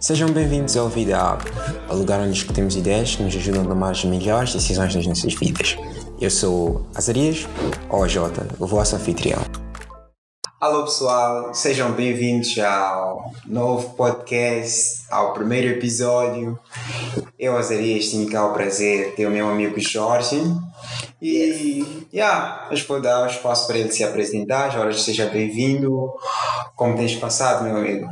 Sejam 0.00 0.30
bem-vindos 0.30 0.76
ao 0.76 0.88
Vida 0.88 1.18
Hub, 1.20 1.42
o 1.90 1.94
lugar 1.94 2.20
onde 2.20 2.32
discutimos 2.32 2.76
ideias 2.76 3.16
que 3.16 3.22
nos 3.22 3.34
ajudam 3.34 3.62
a 3.62 3.66
tomar 3.66 3.90
as 3.90 4.04
melhores 4.04 4.54
decisões 4.54 4.94
nas 4.94 5.06
nossas 5.06 5.34
vidas. 5.34 5.76
Eu 6.20 6.30
sou 6.30 6.86
Azarias, 6.94 7.46
ou 7.90 8.08
Jota, 8.08 8.46
o 8.58 8.66
vosso 8.66 8.96
anfitrião. 8.96 9.42
Alô 10.60 10.84
pessoal, 10.84 11.52
sejam 11.52 11.92
bem-vindos 11.92 12.58
ao 12.58 13.32
novo 13.46 13.90
podcast, 13.96 15.04
ao 15.10 15.32
primeiro 15.32 15.68
episódio. 15.68 16.58
Eu, 17.38 17.56
Azarias, 17.56 18.08
tenho 18.08 18.30
cá 18.30 18.46
o 18.46 18.52
prazer 18.52 19.10
de 19.10 19.16
ter 19.16 19.26
o 19.26 19.30
meu 19.30 19.48
amigo 19.48 19.78
Jorge. 19.78 20.40
E, 21.20 22.06
yeah, 22.14 22.68
hoje 22.70 22.84
vou 22.84 23.02
dar 23.02 23.24
o 23.24 23.26
espaço 23.26 23.66
para 23.66 23.76
ele 23.76 23.90
se 23.90 24.04
apresentar. 24.04 24.70
Jorge, 24.70 25.00
seja 25.00 25.26
bem-vindo. 25.26 26.12
Como 26.76 26.96
tens 26.96 27.16
passado, 27.16 27.64
meu 27.64 27.76
amigo? 27.76 28.08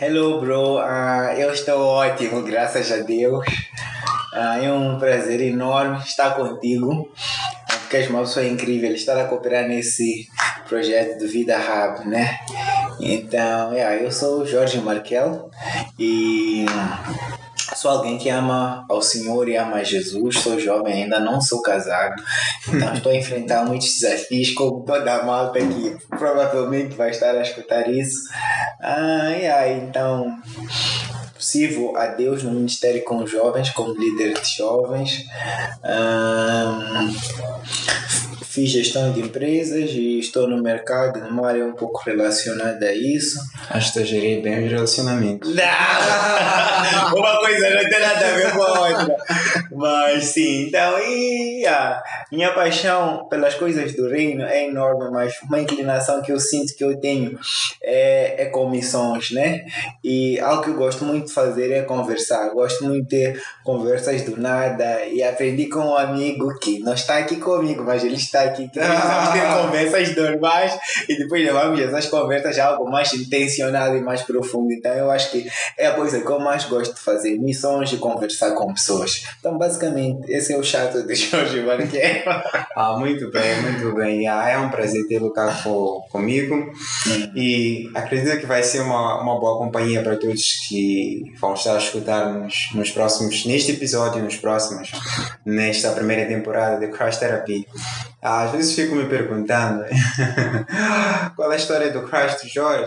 Hello, 0.00 0.40
bro. 0.40 0.78
Uh, 0.78 1.32
eu 1.36 1.52
estou 1.52 1.80
ótimo, 1.80 2.40
graças 2.42 2.92
a 2.92 2.98
Deus. 2.98 3.44
Uh, 4.32 4.64
é 4.64 4.72
um 4.72 4.96
prazer 4.96 5.40
enorme 5.40 5.98
estar 6.04 6.36
contigo, 6.36 7.10
porque 7.66 7.96
és 7.96 8.08
uma 8.08 8.20
pessoa 8.20 8.46
incrível 8.46 8.92
estar 8.94 9.20
a 9.20 9.24
cooperar 9.24 9.66
nesse 9.66 10.28
projeto 10.68 11.18
do 11.18 11.26
Vida 11.26 11.58
Hub, 11.58 12.08
né? 12.08 12.38
Então, 13.00 13.72
yeah, 13.72 13.96
eu 13.96 14.12
sou 14.12 14.42
o 14.42 14.46
Jorge 14.46 14.78
Markel 14.78 15.50
e 15.98 16.64
sou 17.84 17.90
alguém 17.90 18.16
que 18.16 18.30
ama 18.30 18.86
ao 18.88 19.02
Senhor 19.02 19.46
e 19.46 19.56
ama 19.56 19.76
a 19.76 19.84
Jesus. 19.84 20.38
Sou 20.38 20.58
jovem, 20.58 21.02
ainda 21.02 21.20
não 21.20 21.38
sou 21.38 21.60
casado. 21.60 22.14
Então 22.66 22.94
estou 22.94 23.12
a 23.12 23.14
enfrentar 23.14 23.66
muitos 23.66 23.88
desafios, 24.00 24.52
como 24.52 24.82
toda 24.86 25.14
a 25.14 25.22
malta 25.22 25.58
que 25.58 25.94
provavelmente 26.08 26.94
vai 26.94 27.10
estar 27.10 27.34
a 27.34 27.42
escutar 27.42 27.86
isso. 27.90 28.20
Ah, 28.80 29.28
yeah, 29.36 29.68
então 29.68 30.34
sirvo 31.38 31.94
a 31.94 32.06
Deus 32.06 32.42
no 32.42 32.52
ministério 32.52 33.04
com 33.04 33.26
jovens, 33.26 33.68
como 33.68 33.92
líder 33.92 34.32
de 34.32 34.56
jovens. 34.56 35.26
Um, 35.84 37.14
fiz 38.54 38.70
gestão 38.70 39.12
de 39.12 39.20
empresas 39.20 39.90
e 39.90 40.20
estou 40.20 40.48
no 40.48 40.62
mercado 40.62 41.18
numa 41.18 41.48
área 41.48 41.66
um 41.66 41.72
pouco 41.72 42.00
relacionada 42.06 42.86
a 42.86 42.94
isso. 42.94 43.40
Acho 43.68 43.92
que 43.92 44.04
gerir 44.04 44.42
bem 44.42 44.64
os 44.64 44.70
relacionamentos. 44.70 45.52
Não! 45.52 47.18
Uma 47.18 47.40
coisa 47.40 47.70
não 47.70 47.88
tem 47.88 48.00
nada 48.00 48.26
a 48.26 48.30
ver 48.30 48.52
com 48.52 48.62
a 48.62 48.88
outra. 48.88 49.16
Mas 49.74 50.24
sim, 50.26 50.68
então, 50.68 50.98
e 51.00 51.64
minha 52.30 52.52
paixão 52.52 53.26
pelas 53.28 53.54
coisas 53.54 53.94
do 53.94 54.08
reino 54.08 54.44
é 54.44 54.66
enorme, 54.66 55.10
mas 55.10 55.34
uma 55.42 55.60
inclinação 55.60 56.22
que 56.22 56.32
eu 56.32 56.38
sinto 56.38 56.74
que 56.74 56.84
eu 56.84 56.98
tenho 57.00 57.38
é, 57.82 58.42
é 58.42 58.46
com 58.46 58.68
missões, 58.68 59.30
né? 59.30 59.64
E 60.02 60.38
algo 60.40 60.62
que 60.62 60.70
eu 60.70 60.74
gosto 60.74 61.04
muito 61.04 61.26
de 61.26 61.32
fazer 61.32 61.72
é 61.72 61.82
conversar. 61.82 62.50
Gosto 62.50 62.84
muito 62.84 63.04
de 63.04 63.08
ter 63.08 63.42
conversas 63.62 64.22
do 64.22 64.36
nada 64.40 65.04
e 65.06 65.22
aprendi 65.22 65.66
com 65.66 65.80
um 65.80 65.96
amigo 65.96 66.58
que 66.58 66.78
não 66.80 66.94
está 66.94 67.18
aqui 67.18 67.36
comigo, 67.36 67.82
mas 67.84 68.04
ele 68.04 68.16
está 68.16 68.42
aqui, 68.42 68.68
que 68.68 68.78
precisamos 68.78 69.28
ter 69.30 69.42
conversas 69.62 70.16
normais 70.16 70.78
e 71.08 71.18
depois 71.18 71.44
levamos 71.44 71.80
essas 71.80 72.06
conversas 72.06 72.58
a 72.58 72.66
algo 72.66 72.90
mais 72.90 73.12
intencionado 73.12 73.96
e 73.96 74.00
mais 74.00 74.22
profundo. 74.22 74.72
Então 74.72 74.92
eu 74.92 75.10
acho 75.10 75.30
que 75.30 75.46
é 75.78 75.86
a 75.86 75.94
coisa 75.94 76.20
que 76.20 76.30
eu 76.30 76.38
mais 76.38 76.64
gosto 76.64 76.94
de 76.94 77.00
fazer, 77.00 77.38
missões 77.38 77.92
e 77.92 77.96
conversar 77.96 78.52
com 78.52 78.72
pessoas. 78.72 79.24
Então 79.38 79.58
basicamente 79.64 80.30
esse 80.30 80.52
é 80.52 80.58
o 80.58 80.62
chato 80.62 81.06
de 81.06 81.14
Jorge 81.16 81.60
Marquet. 81.62 82.24
ah, 82.76 82.96
muito 82.98 83.30
bem, 83.30 83.62
muito 83.62 83.94
bem. 83.94 84.28
Ah, 84.28 84.48
é 84.48 84.58
um 84.58 84.68
prazer 84.68 85.06
tê-lo 85.06 85.32
cá 85.32 85.62
comigo 86.10 86.72
e 87.34 87.90
acredito 87.94 88.38
que 88.38 88.46
vai 88.46 88.62
ser 88.62 88.80
uma, 88.80 89.22
uma 89.22 89.38
boa 89.40 89.58
companhia 89.58 90.02
para 90.02 90.16
todos 90.16 90.66
que 90.68 91.32
vão 91.40 91.54
estar 91.54 91.74
a 91.74 91.78
escutar 91.78 92.32
nos, 92.32 92.70
nos 92.74 92.90
próximos, 92.90 93.46
neste 93.46 93.72
episódio, 93.72 94.22
nos 94.22 94.36
próximos, 94.36 94.92
nesta 95.44 95.90
primeira 95.92 96.26
temporada 96.26 96.78
de 96.78 96.92
Crash 96.92 97.18
Therapy. 97.18 97.66
Às 98.24 98.52
vezes 98.52 98.74
fico 98.74 98.94
me 98.94 99.04
perguntando 99.04 99.84
qual 101.36 101.52
é 101.52 101.56
a 101.56 101.58
história 101.58 101.90
do 101.90 102.04
Crash 102.08 102.40
do 102.40 102.48
Jorge. 102.48 102.86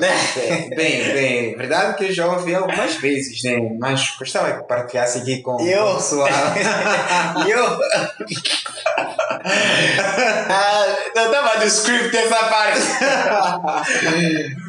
bem, 0.75 1.13
bem, 1.13 1.55
verdade 1.55 1.95
que 1.95 2.05
eu 2.05 2.11
já 2.11 2.25
ouvi 2.25 2.55
algumas 2.55 2.95
vezes, 2.95 3.43
né? 3.43 3.59
Mas 3.79 4.15
gostava 4.17 4.51
que 4.53 4.67
partilhasse 4.67 5.19
aqui 5.19 5.43
com 5.43 5.61
eu? 5.61 5.83
o 5.83 5.95
pessoal. 5.97 6.27
eu? 7.47 7.63
ah, 10.49 10.95
não 11.15 11.25
estava 11.27 11.59
no 11.59 11.65
script 11.65 12.17
essa 12.17 12.43
parte. 12.45 12.81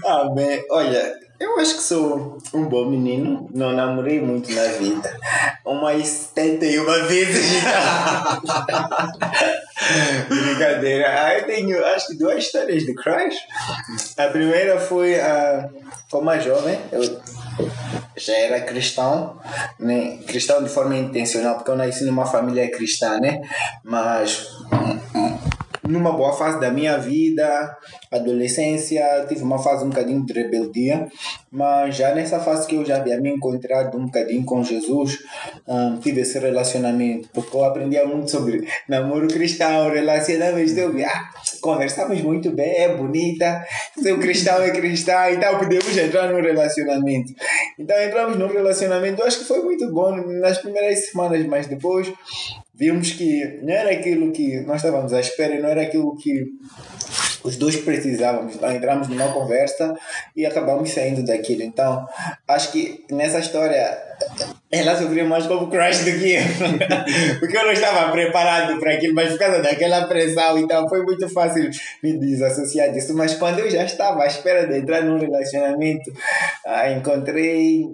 ah, 0.05 0.29
bem, 0.35 0.63
olha. 0.71 1.28
Eu 1.41 1.61
acho 1.61 1.77
que 1.77 1.83
sou 1.83 2.39
um 2.53 2.65
bom 2.65 2.87
menino, 2.87 3.49
não 3.55 3.73
namorei 3.73 4.21
muito 4.21 4.53
na 4.53 4.65
vida. 4.65 5.17
Umas 5.65 6.07
71 6.07 7.07
vezes. 7.07 7.63
Brincadeira. 10.29 11.39
Eu 11.39 11.47
tenho 11.47 11.87
acho 11.87 12.09
que 12.09 12.19
duas 12.19 12.39
histórias 12.45 12.85
de 12.85 12.93
crush. 12.93 13.37
A 14.17 14.27
primeira 14.27 14.81
foi 14.81 15.15
uh, 15.15 15.71
como 16.11 16.29
a 16.29 16.41
jovem, 16.41 16.79
eu 16.91 17.21
já 18.17 18.37
era 18.37 18.61
cristão, 18.63 19.39
né? 19.79 20.19
cristão 20.27 20.63
de 20.63 20.69
forma 20.69 20.97
intencional, 20.97 21.55
porque 21.57 21.71
eu 21.71 21.77
nasci 21.77 22.05
numa 22.05 22.27
família 22.27 22.69
cristã, 22.71 23.21
né? 23.21 23.41
Mas 23.85 24.49
numa 25.89 26.13
boa 26.13 26.33
fase 26.33 26.61
da 26.61 26.71
minha 26.71 26.99
vida, 26.99 27.77
adolescência, 28.13 29.25
tive 29.27 29.43
uma 29.43 29.59
fase 29.59 29.85
um 29.85 29.89
bocadinho 29.89 30.25
de 30.25 30.33
rebeldia, 30.33 31.09
mas 31.51 31.97
já 31.97 32.15
nessa 32.15 32.39
fase 32.39 32.67
que 32.67 32.77
eu 32.77 32.85
já 32.85 32.97
havia 32.97 33.19
me 33.21 33.31
encontrado 33.31 33.97
um 33.97 34.05
bocadinho 34.05 34.45
com 34.45 34.63
Jesus, 34.63 35.19
um, 35.67 35.97
tive 35.99 36.21
esse 36.21 36.39
relacionamento, 36.39 37.29
porque 37.33 37.57
eu 37.57 37.65
aprendia 37.65 38.07
muito 38.07 38.31
sobre 38.31 38.69
namoro 38.89 39.29
cristão, 39.29 39.91
relacionamento, 39.91 40.71
então, 40.71 40.93
ah, 41.07 41.31
conversamos 41.61 42.21
muito 42.21 42.51
bem, 42.51 42.77
é 42.77 42.95
bonita, 42.95 43.65
seu 44.01 44.19
cristão 44.19 44.63
é 44.63 44.71
cristã, 44.71 45.31
então 45.31 45.59
podemos 45.59 45.97
entrar 45.97 46.31
no 46.31 46.41
relacionamento. 46.41 47.33
Então 47.79 48.01
entramos 48.03 48.39
no 48.39 48.47
relacionamento, 48.47 49.23
eu 49.23 49.27
acho 49.27 49.39
que 49.39 49.45
foi 49.45 49.63
muito 49.63 49.91
bom 49.91 50.17
nas 50.41 50.59
primeiras 50.59 51.07
semanas, 51.07 51.45
mas 51.47 51.67
depois 51.67 52.13
vimos 52.79 53.13
que 53.13 53.61
não 53.63 53.75
era 53.75 53.91
aquilo 53.91 54.31
que 54.31 54.61
nós 54.61 54.77
estávamos 54.77 55.13
à 55.13 55.21
espera 55.21 55.55
e 55.55 55.61
não 55.61 55.69
era 55.69 55.83
aquilo 55.83 56.17
que 56.17 56.47
os 57.45 57.57
dois 57.57 57.77
precisávamos. 57.77 58.57
Entramos 58.57 59.09
numa 59.09 59.33
conversa 59.33 59.95
e 60.37 60.45
acabamos 60.45 60.91
saindo 60.91 61.25
daquilo. 61.25 61.63
Então 61.63 62.07
acho 62.47 62.73
que 62.73 63.05
nessa 63.11 63.39
história 63.39 64.09
ela 64.71 64.97
sofreu 64.97 65.27
mais 65.27 65.47
como 65.47 65.71
crush 65.71 66.05
do 66.05 66.19
que 66.19 66.35
eu. 66.35 66.43
Porque 67.41 67.57
eu 67.57 67.65
não 67.65 67.73
estava 67.73 68.13
preparado 68.13 68.79
para 68.79 68.95
aquilo, 68.95 69.15
mas 69.15 69.31
por 69.31 69.39
causa 69.39 69.63
daquela 69.63 70.07
pressão, 70.07 70.59
então 70.59 70.89
foi 70.89 71.03
muito 71.03 71.29
fácil 71.29 71.71
me 72.03 72.19
desassociar 72.19 72.93
disso. 72.93 73.15
Mas 73.15 73.35
quando 73.35 73.61
eu 73.61 73.71
já 73.71 73.85
estava 73.85 74.25
à 74.25 74.27
espera 74.27 74.67
de 74.67 74.79
entrar 74.79 75.03
num 75.03 75.19
relacionamento, 75.19 76.13
ah, 76.67 76.91
encontrei 76.91 77.87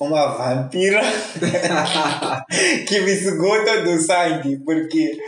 uma 0.00 0.26
vampira 0.28 1.00
que 2.86 3.00
me 3.00 3.16
sugou 3.16 3.64
todo 3.64 3.90
o 3.90 4.00
sangue, 4.00 4.58
porque 4.64 5.18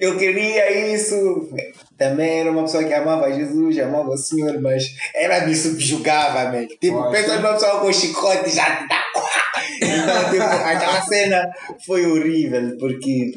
eu 0.00 0.16
queria 0.16 0.94
isso. 0.94 1.48
Também 2.04 2.40
era 2.40 2.50
uma 2.50 2.64
pessoa 2.64 2.84
que 2.84 2.92
amava 2.92 3.32
Jesus, 3.32 3.78
amava 3.78 4.10
o 4.10 4.16
Senhor, 4.16 4.60
mas 4.60 4.84
ela 5.14 5.46
me 5.46 5.54
subjugava, 5.54 6.52
man. 6.52 6.66
Tipo, 6.78 7.10
pensa 7.10 7.36
numa 7.36 7.54
pessoa 7.54 7.80
com 7.80 7.90
chicote 7.90 8.50
já 8.50 8.76
te 8.76 8.88
dá. 8.88 9.02
Então, 9.80 10.30
tipo, 10.30 10.42
aquela 10.42 11.00
cena 11.00 11.50
foi 11.86 12.04
horrível, 12.04 12.76
porque 12.78 13.32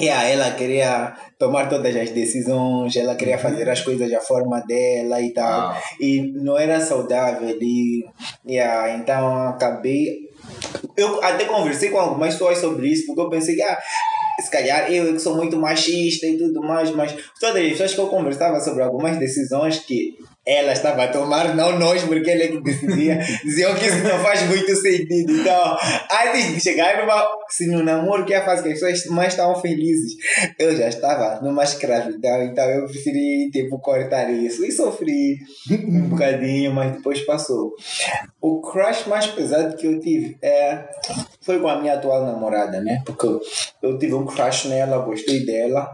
yeah, 0.00 0.24
ela 0.28 0.52
queria 0.52 1.16
tomar 1.36 1.68
todas 1.68 1.96
as 1.96 2.10
decisões, 2.10 2.94
ela 2.94 3.16
queria 3.16 3.34
uhum. 3.34 3.42
fazer 3.42 3.68
as 3.68 3.80
coisas 3.80 4.08
da 4.08 4.20
forma 4.20 4.60
dela 4.60 5.20
e 5.20 5.30
tal. 5.30 5.70
Ah. 5.70 5.82
E 5.98 6.32
não 6.32 6.56
era 6.56 6.80
saudável. 6.80 7.58
E, 7.60 8.04
yeah, 8.48 8.94
então 8.94 9.48
acabei. 9.48 10.30
Eu 10.96 11.22
até 11.24 11.44
conversei 11.44 11.90
com 11.90 11.98
algumas 11.98 12.34
pessoas 12.34 12.58
sobre 12.58 12.86
isso, 12.86 13.06
porque 13.06 13.20
eu 13.20 13.28
pensei 13.28 13.56
que 13.56 13.62
ah, 13.62 13.78
se 14.40 14.50
calhar 14.50 14.92
eu 14.92 15.12
que 15.12 15.18
sou 15.20 15.36
muito 15.36 15.56
machista 15.56 16.26
e 16.26 16.36
tudo 16.38 16.60
mais, 16.60 16.90
mas 16.90 17.14
todas 17.38 17.62
as 17.62 17.70
pessoas 17.70 17.94
que 17.94 18.00
eu 18.00 18.06
conversava 18.08 18.60
sobre 18.60 18.82
algumas 18.82 19.18
decisões 19.18 19.78
que 19.80 20.16
ela 20.50 20.72
estava 20.72 21.04
a 21.04 21.08
tomar, 21.08 21.54
não 21.54 21.78
nós, 21.78 22.02
porque 22.02 22.28
ela 22.28 22.42
é 22.42 22.48
que 22.48 22.60
decidia. 22.60 23.18
Diziam 23.44 23.72
que 23.76 23.86
isso 23.86 24.02
não 24.02 24.18
faz 24.18 24.42
muito 24.48 24.74
sentido. 24.74 25.32
Então, 25.32 25.76
antes 26.26 26.54
de 26.54 26.60
chegar 26.60 27.00
numa. 27.00 27.40
Se 27.48 27.66
no 27.66 27.82
namoro, 27.82 28.24
que 28.24 28.34
é 28.34 28.38
a 28.38 28.44
fase 28.44 28.62
que 28.62 28.68
as 28.68 28.80
pessoas 28.80 29.04
mais 29.06 29.32
estavam 29.32 29.60
felizes, 29.60 30.14
eu 30.58 30.76
já 30.76 30.88
estava 30.88 31.40
numa 31.40 31.64
escravidão, 31.64 32.42
então 32.44 32.64
eu 32.64 32.86
preferi, 32.86 33.50
tipo, 33.50 33.78
cortar 33.80 34.30
isso. 34.30 34.64
E 34.64 34.70
sofri 34.70 35.38
um 35.70 36.08
bocadinho, 36.08 36.72
mas 36.72 36.96
depois 36.96 37.20
passou. 37.20 37.72
O 38.40 38.60
crush 38.60 39.06
mais 39.06 39.26
pesado 39.26 39.76
que 39.76 39.86
eu 39.86 40.00
tive 40.00 40.36
é, 40.42 40.84
foi 41.40 41.58
com 41.58 41.68
a 41.68 41.80
minha 41.80 41.94
atual 41.94 42.24
namorada, 42.24 42.80
né? 42.80 43.02
Porque 43.04 43.26
eu 43.82 43.98
tive 43.98 44.14
um 44.14 44.26
crush 44.26 44.68
nela, 44.68 44.98
gostei 44.98 45.44
dela. 45.44 45.90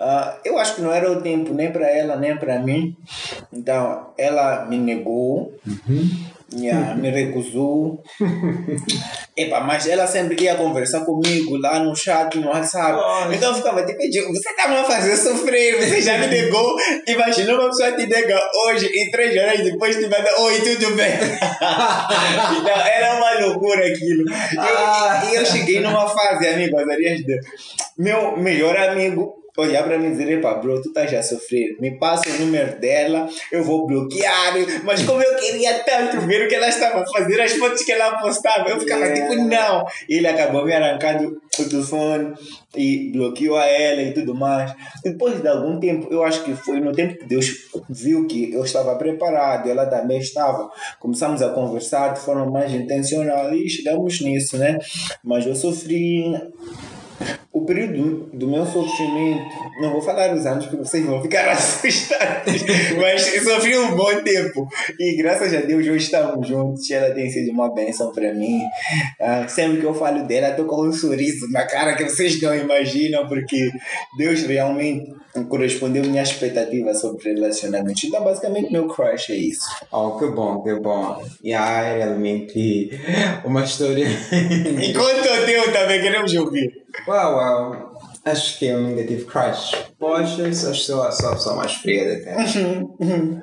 Uh, 0.00 0.38
eu 0.44 0.58
acho 0.58 0.76
que 0.76 0.82
não 0.82 0.92
era 0.92 1.10
o 1.10 1.20
tempo 1.22 1.52
nem 1.52 1.72
para 1.72 1.88
ela, 1.88 2.16
nem 2.16 2.36
para 2.36 2.58
mim. 2.58 2.96
Então, 3.52 3.83
ela 4.16 4.66
me 4.66 4.78
negou. 4.78 5.52
Uhum. 5.66 6.34
Yeah, 6.56 6.94
me 6.94 7.10
recusou. 7.10 8.02
Epa, 9.36 9.60
mas 9.60 9.88
ela 9.88 10.06
sempre 10.06 10.40
ia 10.44 10.54
conversar 10.54 11.00
comigo 11.00 11.56
lá 11.56 11.80
no 11.80 11.96
chat, 11.96 12.38
no 12.38 12.48
WhatsApp. 12.48 12.92
Nossa. 12.92 13.34
Então 13.34 13.50
eu 13.50 13.56
ficava 13.56 13.84
tipo, 13.84 14.32
você 14.32 14.54
tá 14.54 14.68
me 14.68 14.76
fazendo 14.84 15.16
sofrer, 15.16 15.76
você 15.78 16.00
já 16.00 16.18
me 16.18 16.28
negou. 16.28 16.76
Imagina 17.08 17.54
uma 17.54 17.68
pessoa 17.68 17.92
te 17.92 18.06
nega 18.06 18.40
hoje 18.66 18.86
e 18.86 19.10
três 19.10 19.36
horas 19.36 19.64
depois 19.64 19.96
te 19.96 20.02
manda, 20.02 20.40
oi, 20.40 20.60
tudo 20.60 20.94
bem? 20.94 21.14
então 22.60 22.86
era 22.86 23.16
uma 23.16 23.46
loucura 23.46 23.86
aquilo. 23.86 24.24
E 24.30 24.56
eu, 24.56 24.62
ah. 24.62 25.22
eu, 25.32 25.46
cheguei 25.46 25.80
numa 25.80 26.06
fase, 26.06 26.46
amigo, 26.46 26.76
meu 27.98 28.36
melhor 28.36 28.76
amigo 28.76 29.43
olhar 29.56 29.84
para 29.84 29.98
mim 29.98 30.08
e 30.08 30.10
dizer, 30.10 30.40
pá, 30.40 30.54
bro, 30.54 30.80
tu 30.82 30.88
estás 30.88 31.12
a 31.14 31.22
sofrer, 31.22 31.76
me 31.80 31.96
passa 31.98 32.28
o 32.28 32.38
número 32.40 32.78
dela, 32.80 33.28
eu 33.52 33.62
vou 33.62 33.86
bloquear, 33.86 34.54
mas 34.82 35.02
como 35.02 35.22
eu 35.22 35.36
queria 35.36 35.78
tanto 35.84 36.20
ver 36.22 36.44
o 36.44 36.48
que 36.48 36.54
ela 36.54 36.68
estava 36.68 37.02
a 37.02 37.06
fazer, 37.06 37.40
as 37.40 37.52
fotos 37.52 37.82
que 37.82 37.92
ela 37.92 38.18
postava, 38.18 38.68
eu 38.68 38.80
ficava 38.80 39.04
yeah. 39.04 39.28
tipo, 39.28 39.42
não. 39.44 39.86
E 40.08 40.16
ele 40.16 40.26
acabou 40.26 40.64
me 40.64 40.72
arrancando 40.72 41.40
o 41.58 41.68
telefone 41.68 42.34
e 42.76 43.12
bloqueou 43.12 43.56
a 43.56 43.66
ela 43.66 44.02
e 44.02 44.12
tudo 44.12 44.34
mais. 44.34 44.74
Depois 45.04 45.40
de 45.40 45.48
algum 45.48 45.78
tempo, 45.78 46.08
eu 46.10 46.24
acho 46.24 46.42
que 46.42 46.54
foi 46.54 46.80
no 46.80 46.92
tempo 46.92 47.16
que 47.18 47.26
Deus 47.26 47.68
viu 47.88 48.26
que 48.26 48.52
eu 48.52 48.64
estava 48.64 48.96
preparado, 48.96 49.68
ela 49.70 49.86
também 49.86 50.18
estava, 50.18 50.70
começamos 50.98 51.42
a 51.42 51.50
conversar 51.50 52.14
de 52.14 52.20
forma 52.20 52.46
mais 52.46 52.72
intencional 52.72 53.54
e 53.54 53.68
chegamos 53.68 54.20
nisso, 54.20 54.58
né? 54.58 54.78
Mas 55.22 55.46
eu 55.46 55.54
sofri 55.54 56.34
o 57.54 57.64
período 57.64 58.28
do, 58.32 58.48
meu 58.48 58.66
sofrimento, 58.66 59.44
não 59.80 59.92
vou 59.92 60.02
falar 60.02 60.34
os 60.34 60.44
anos 60.44 60.66
porque 60.66 60.84
vocês 60.84 61.06
vão 61.06 61.22
ficar 61.22 61.48
assustados, 61.54 62.64
mas 63.00 63.22
sofri 63.44 63.78
um 63.78 63.94
bom 63.94 64.12
tempo. 64.24 64.66
E 64.98 65.16
graças 65.16 65.54
a 65.54 65.60
Deus 65.60 65.86
hoje 65.86 65.98
estamos 65.98 66.48
juntos. 66.48 66.90
Ela 66.90 67.14
tem 67.14 67.30
sido 67.30 67.52
uma 67.52 67.72
bênção 67.72 68.10
para 68.10 68.34
mim. 68.34 68.60
Ah, 69.20 69.46
sempre 69.46 69.78
que 69.78 69.84
eu 69.84 69.94
falo 69.94 70.26
dela, 70.26 70.48
estou 70.48 70.66
com 70.66 70.88
um 70.88 70.92
sorriso 70.92 71.48
na 71.52 71.64
cara 71.64 71.94
que 71.94 72.02
vocês 72.02 72.42
não 72.42 72.56
imaginam, 72.56 73.28
porque 73.28 73.70
Deus 74.18 74.42
realmente 74.42 75.14
correspondeu 75.48 76.02
minha 76.04 76.22
expectativa 76.22 76.92
sobre 76.92 77.34
relacionamentos. 77.34 78.02
Então, 78.02 78.22
basicamente, 78.24 78.72
meu 78.72 78.88
crush 78.88 79.30
é 79.30 79.36
isso. 79.36 79.64
Oh, 79.92 80.12
que 80.12 80.26
bom, 80.26 80.60
que 80.62 80.74
bom. 80.74 81.22
E 81.42 81.50
yeah, 81.50 81.82
realmente 81.82 82.90
uma 83.44 83.62
história. 83.62 84.06
Enquanto 84.82 85.24
o 85.24 85.46
teu 85.46 85.72
também 85.72 86.00
queremos 86.00 86.34
ouvir. 86.34 86.84
Uau, 87.08 87.36
Acho 88.24 88.58
que 88.58 88.66
eu 88.66 88.80
nunca 88.80 89.04
tive 89.04 89.24
crush. 89.24 89.76
Poxa, 89.98 90.48
acho 90.48 90.70
que 90.70 90.74
sou, 90.74 91.12
sou 91.12 91.28
a 91.28 91.34
pessoa 91.34 91.56
mais 91.56 91.74
fria 91.74 92.08
da 92.08 92.24
terra. 92.24 92.44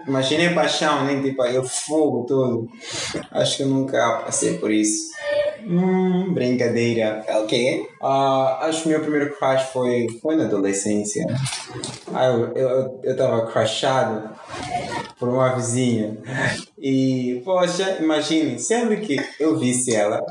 Imaginei 0.07 0.49
paixão, 0.49 1.05
nem 1.05 1.21
tipo 1.21 1.41
aí, 1.41 1.61
fogo 1.67 2.25
todo. 2.25 2.67
Acho 3.31 3.57
que 3.57 3.63
eu 3.63 3.67
nunca 3.67 4.23
passei 4.25 4.57
por 4.57 4.71
isso. 4.71 5.11
Hum, 5.63 6.33
brincadeira. 6.33 7.23
Ok. 7.29 7.87
Uh, 8.01 8.05
acho 8.61 8.81
que 8.81 8.87
o 8.87 8.91
meu 8.91 9.01
primeiro 9.01 9.37
crush 9.37 9.63
foi, 9.71 10.07
foi 10.19 10.35
na 10.35 10.45
adolescência. 10.45 11.25
Ah, 12.13 12.25
eu, 12.25 12.51
eu, 12.55 13.01
eu 13.03 13.15
tava 13.15 13.45
crushado 13.45 14.31
por 15.19 15.29
uma 15.29 15.53
vizinha. 15.53 16.17
E, 16.79 17.39
poxa, 17.45 17.97
imagine, 17.99 18.57
sempre 18.57 18.97
que 18.97 19.23
eu 19.39 19.59
visse 19.59 19.95
ela, 19.95 20.25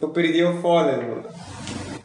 eu 0.00 0.10
perdi 0.10 0.44
o 0.44 0.60
fôlego 0.62 1.24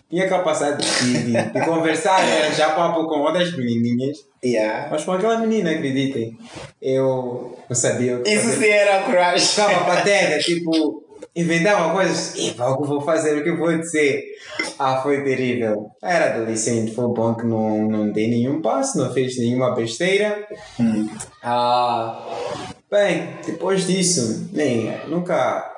tinha 0.09 0.27
capacidade 0.29 0.83
de, 0.83 1.23
de, 1.23 1.51
de 1.51 1.65
conversar, 1.65 2.23
né? 2.23 2.51
já 2.55 2.71
papo 2.71 3.07
com 3.07 3.19
outras 3.21 3.55
menininhas. 3.55 4.17
Yeah. 4.43 4.89
Mas 4.91 5.03
com 5.03 5.13
aquela 5.13 5.39
menina, 5.39 5.71
acreditem, 5.71 6.37
eu 6.81 7.57
não 7.67 7.75
sabia 7.75 8.17
o 8.17 8.23
que 8.23 8.29
Isso 8.29 8.49
sim 8.51 8.67
era 8.67 9.03
crush. 9.03 9.55
Ficava 9.55 9.85
pateta, 9.85 10.37
tipo, 10.43 11.03
inventava 11.35 11.91
coisas. 11.93 12.35
E 12.35 12.51
o 12.51 12.77
que 12.77 12.87
vou 12.87 13.01
fazer, 13.01 13.37
o 13.37 13.43
que 13.43 13.51
vou 13.51 13.75
dizer? 13.77 14.23
Ah, 14.77 15.01
foi 15.01 15.23
terrível. 15.23 15.89
Era 16.01 16.35
adolescente, 16.35 16.93
foi 16.93 17.07
bom 17.07 17.33
que 17.33 17.45
não, 17.45 17.87
não 17.87 18.11
dei 18.11 18.29
nenhum 18.29 18.61
passo, 18.61 18.97
não 18.99 19.11
fez 19.11 19.37
nenhuma 19.39 19.73
besteira. 19.73 20.47
Hum. 20.79 21.09
Ah, 21.41 22.23
bem, 22.89 23.29
depois 23.45 23.87
disso, 23.87 24.47
nem, 24.53 24.95
nunca 25.07 25.71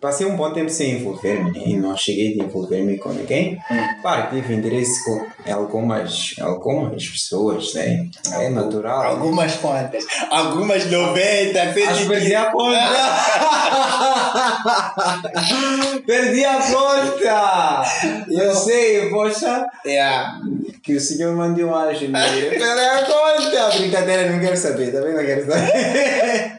Passei 0.00 0.26
um 0.26 0.36
bom 0.36 0.52
tempo 0.52 0.70
sem 0.70 0.92
envolver-me 0.92 1.60
e 1.66 1.76
não 1.76 1.96
cheguei 1.96 2.40
a 2.40 2.44
envolver-me 2.44 2.98
com 2.98 3.12
ninguém. 3.12 3.58
Claro, 4.00 4.30
tive 4.30 4.54
interesse 4.54 5.04
com 5.04 5.26
algumas, 5.52 6.36
algumas 6.40 7.08
pessoas, 7.08 7.74
né? 7.74 8.08
É 8.32 8.48
natural. 8.48 9.02
Algumas 9.02 9.56
quantas? 9.56 10.04
Algumas 10.30 10.88
90, 10.88 11.60
Acho 11.60 12.06
perdi 12.08 12.32
a 12.34 12.52
conta! 12.52 12.78
perdi 16.06 16.44
a 16.44 16.62
conta! 16.62 17.82
Eu 18.30 18.54
sei, 18.54 19.10
poxa. 19.10 19.66
Yeah. 19.84 20.38
Que 20.82 20.96
o 20.96 21.00
senhor 21.00 21.34
mande 21.34 21.64
um 21.64 21.74
anjo 21.74 22.10
Perdi 22.10 22.56
a 22.64 23.04
conta! 23.04 23.78
Brincadeira, 23.78 24.30
não 24.30 24.40
quero 24.40 24.56
saber, 24.56 24.92
também 24.92 25.14
não 25.14 25.24
quero 25.24 25.46
saber. 25.46 26.58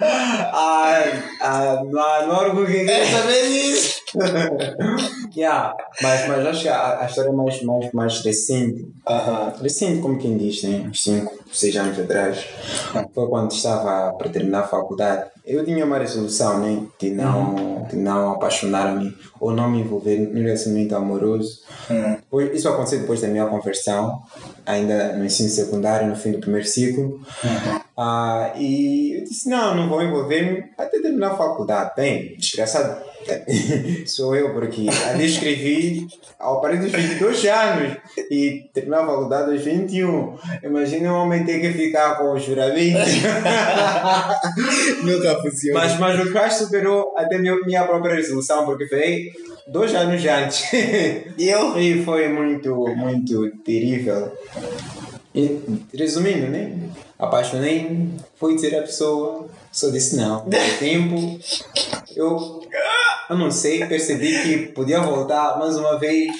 ah, 0.00 1.04
ah, 1.40 1.82
não, 1.84 2.26
não 2.26 2.38
orgulho 2.38 2.66
que 2.66 2.84
quer 2.84 3.06
saber 3.06 3.48
disso. 3.48 4.00
yeah, 5.36 5.74
mas, 6.02 6.26
mas 6.26 6.46
acho 6.46 6.62
que 6.62 6.68
a, 6.68 7.00
a 7.02 7.06
história 7.06 7.32
mais, 7.32 7.62
mais, 7.62 7.92
mais 7.92 8.20
recente, 8.20 8.82
uh 9.06 9.12
-huh. 9.12 9.62
recente 9.62 10.00
como 10.00 10.18
quem 10.18 10.36
diz, 10.36 10.62
né? 10.62 10.86
uns 10.88 11.02
5, 11.02 11.44
6 11.52 11.76
anos 11.76 11.98
atrás, 11.98 12.44
foi 13.14 13.28
quando 13.28 13.52
estava 13.52 14.12
para 14.14 14.28
terminar 14.30 14.60
a 14.60 14.68
faculdade. 14.68 15.30
Eu 15.50 15.64
tinha 15.64 15.84
uma 15.84 15.98
resolução 15.98 16.60
né? 16.60 16.86
de, 16.98 17.10
não, 17.10 17.54
uhum. 17.54 17.82
de 17.88 17.96
não 17.96 18.32
apaixonar-me 18.32 19.16
ou 19.40 19.50
não 19.50 19.68
me 19.68 19.80
envolver 19.80 20.16
num 20.16 20.42
relacionamento 20.42 20.94
amoroso. 20.94 21.60
Uhum. 21.90 22.40
Isso 22.52 22.68
aconteceu 22.68 23.00
depois 23.00 23.20
da 23.20 23.26
minha 23.26 23.46
conversão, 23.46 24.22
ainda 24.64 25.16
no 25.16 25.24
ensino 25.24 25.48
secundário, 25.48 26.06
no 26.06 26.14
fim 26.14 26.30
do 26.30 26.38
primeiro 26.38 26.66
ciclo. 26.66 27.20
Uhum. 27.42 27.80
Ah, 27.96 28.52
e 28.56 29.18
eu 29.18 29.24
disse: 29.24 29.48
não, 29.48 29.74
não 29.74 29.88
vou 29.88 30.00
envolver-me 30.02 30.64
até 30.78 31.00
terminar 31.00 31.32
a 31.32 31.36
faculdade. 31.36 31.92
Bem, 31.96 32.36
desgraçado 32.38 33.09
sou 34.06 34.34
eu, 34.34 34.52
porque 34.52 34.86
ali 35.08 35.26
escrevi 35.26 36.06
ao 36.38 36.60
parir 36.60 36.78
dos 36.78 36.90
22 36.90 37.44
anos 37.46 37.96
e 38.30 38.70
terminar 38.72 39.02
a 39.02 39.06
faculdade 39.06 39.52
aos 39.52 39.62
21. 39.62 40.36
Imagina 40.62 41.12
um 41.12 41.16
homem 41.16 41.44
ter 41.44 41.60
que 41.60 41.72
ficar 41.72 42.16
com 42.16 42.32
os 42.34 42.42
juramentos. 42.42 43.08
Nunca 45.04 45.40
funciona. 45.42 45.80
Mas, 45.80 45.98
mas 45.98 46.20
o 46.20 46.32
crash 46.32 46.54
superou 46.54 47.14
até 47.16 47.38
minha, 47.38 47.56
minha 47.64 47.84
própria 47.84 48.14
resolução, 48.14 48.64
porque 48.64 48.86
foi 48.86 49.30
dois 49.68 49.94
anos 49.94 50.24
antes. 50.24 50.72
E 51.36 51.48
eu? 51.48 51.78
E 51.78 52.02
foi 52.04 52.28
muito, 52.28 52.74
muito 52.96 53.50
terrível. 53.58 54.32
E, 55.34 55.60
resumindo, 55.94 56.48
né? 56.48 56.72
Apaixonei-me, 57.20 58.16
fui 58.36 58.54
dizer 58.54 58.76
a 58.78 58.82
pessoa, 58.82 59.46
só 59.70 59.90
disse 59.90 60.16
não. 60.16 60.46
tempo, 60.78 61.38
eu 62.16 62.60
eu 63.30 63.38
não 63.38 63.48
sei, 63.48 63.86
percebi 63.86 64.42
que 64.42 64.58
podia 64.72 65.00
voltar 65.00 65.56
mais 65.56 65.76
uma 65.76 65.96
vez. 66.00 66.32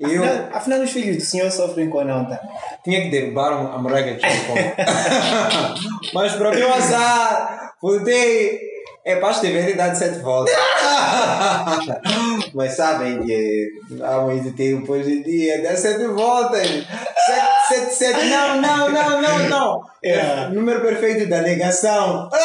Eu, 0.00 0.24
afinal, 0.24 0.48
afinal, 0.52 0.80
os 0.80 0.90
filhos 0.90 1.16
do 1.18 1.22
senhor 1.22 1.48
sofrem 1.48 1.88
com 1.88 2.00
a 2.00 2.04
nota. 2.04 2.40
Tinha 2.82 3.02
que 3.02 3.08
derrubar 3.08 3.52
a 3.52 3.78
muralha 3.78 4.16
de 4.16 4.20
Mas 6.12 6.32
para 6.32 6.50
o 6.50 6.54
meu 6.54 6.74
azar, 6.74 7.72
voltei. 7.80 8.65
É 9.06 9.14
para 9.20 9.34
ter 9.34 9.52
verdade 9.52 9.96
sete 9.96 10.18
voltas. 10.18 10.52
Mas 12.52 12.74
sabem 12.74 13.22
que 13.22 13.70
há 14.02 14.18
muito 14.22 14.52
tempo 14.56 14.92
hoje 14.92 15.18
em 15.18 15.22
dia 15.22 15.62
dá 15.62 15.76
sete 15.76 16.08
voltas. 16.08 16.66
Sete, 16.66 17.68
sete, 17.68 17.94
sete. 17.94 18.24
Não, 18.24 18.60
não, 18.60 18.90
não, 18.90 19.22
não, 19.22 19.48
não. 19.48 19.80
É. 20.02 20.48
Número 20.48 20.80
perfeito 20.80 21.28
da 21.28 21.40
negação. 21.40 22.28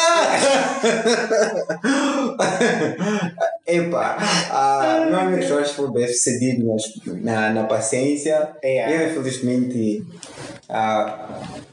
Epa, 3.66 4.16
ah, 4.50 5.06
meu 5.08 5.18
amigo 5.18 5.42
Jorge 5.42 5.72
foi 5.72 5.90
bem 5.90 6.06
sucedido 6.06 6.76
na, 7.22 7.50
na 7.50 7.64
paciência. 7.64 8.52
É. 8.62 9.02
Eu, 9.02 9.08
infelizmente, 9.10 10.06
ah, 10.68 11.28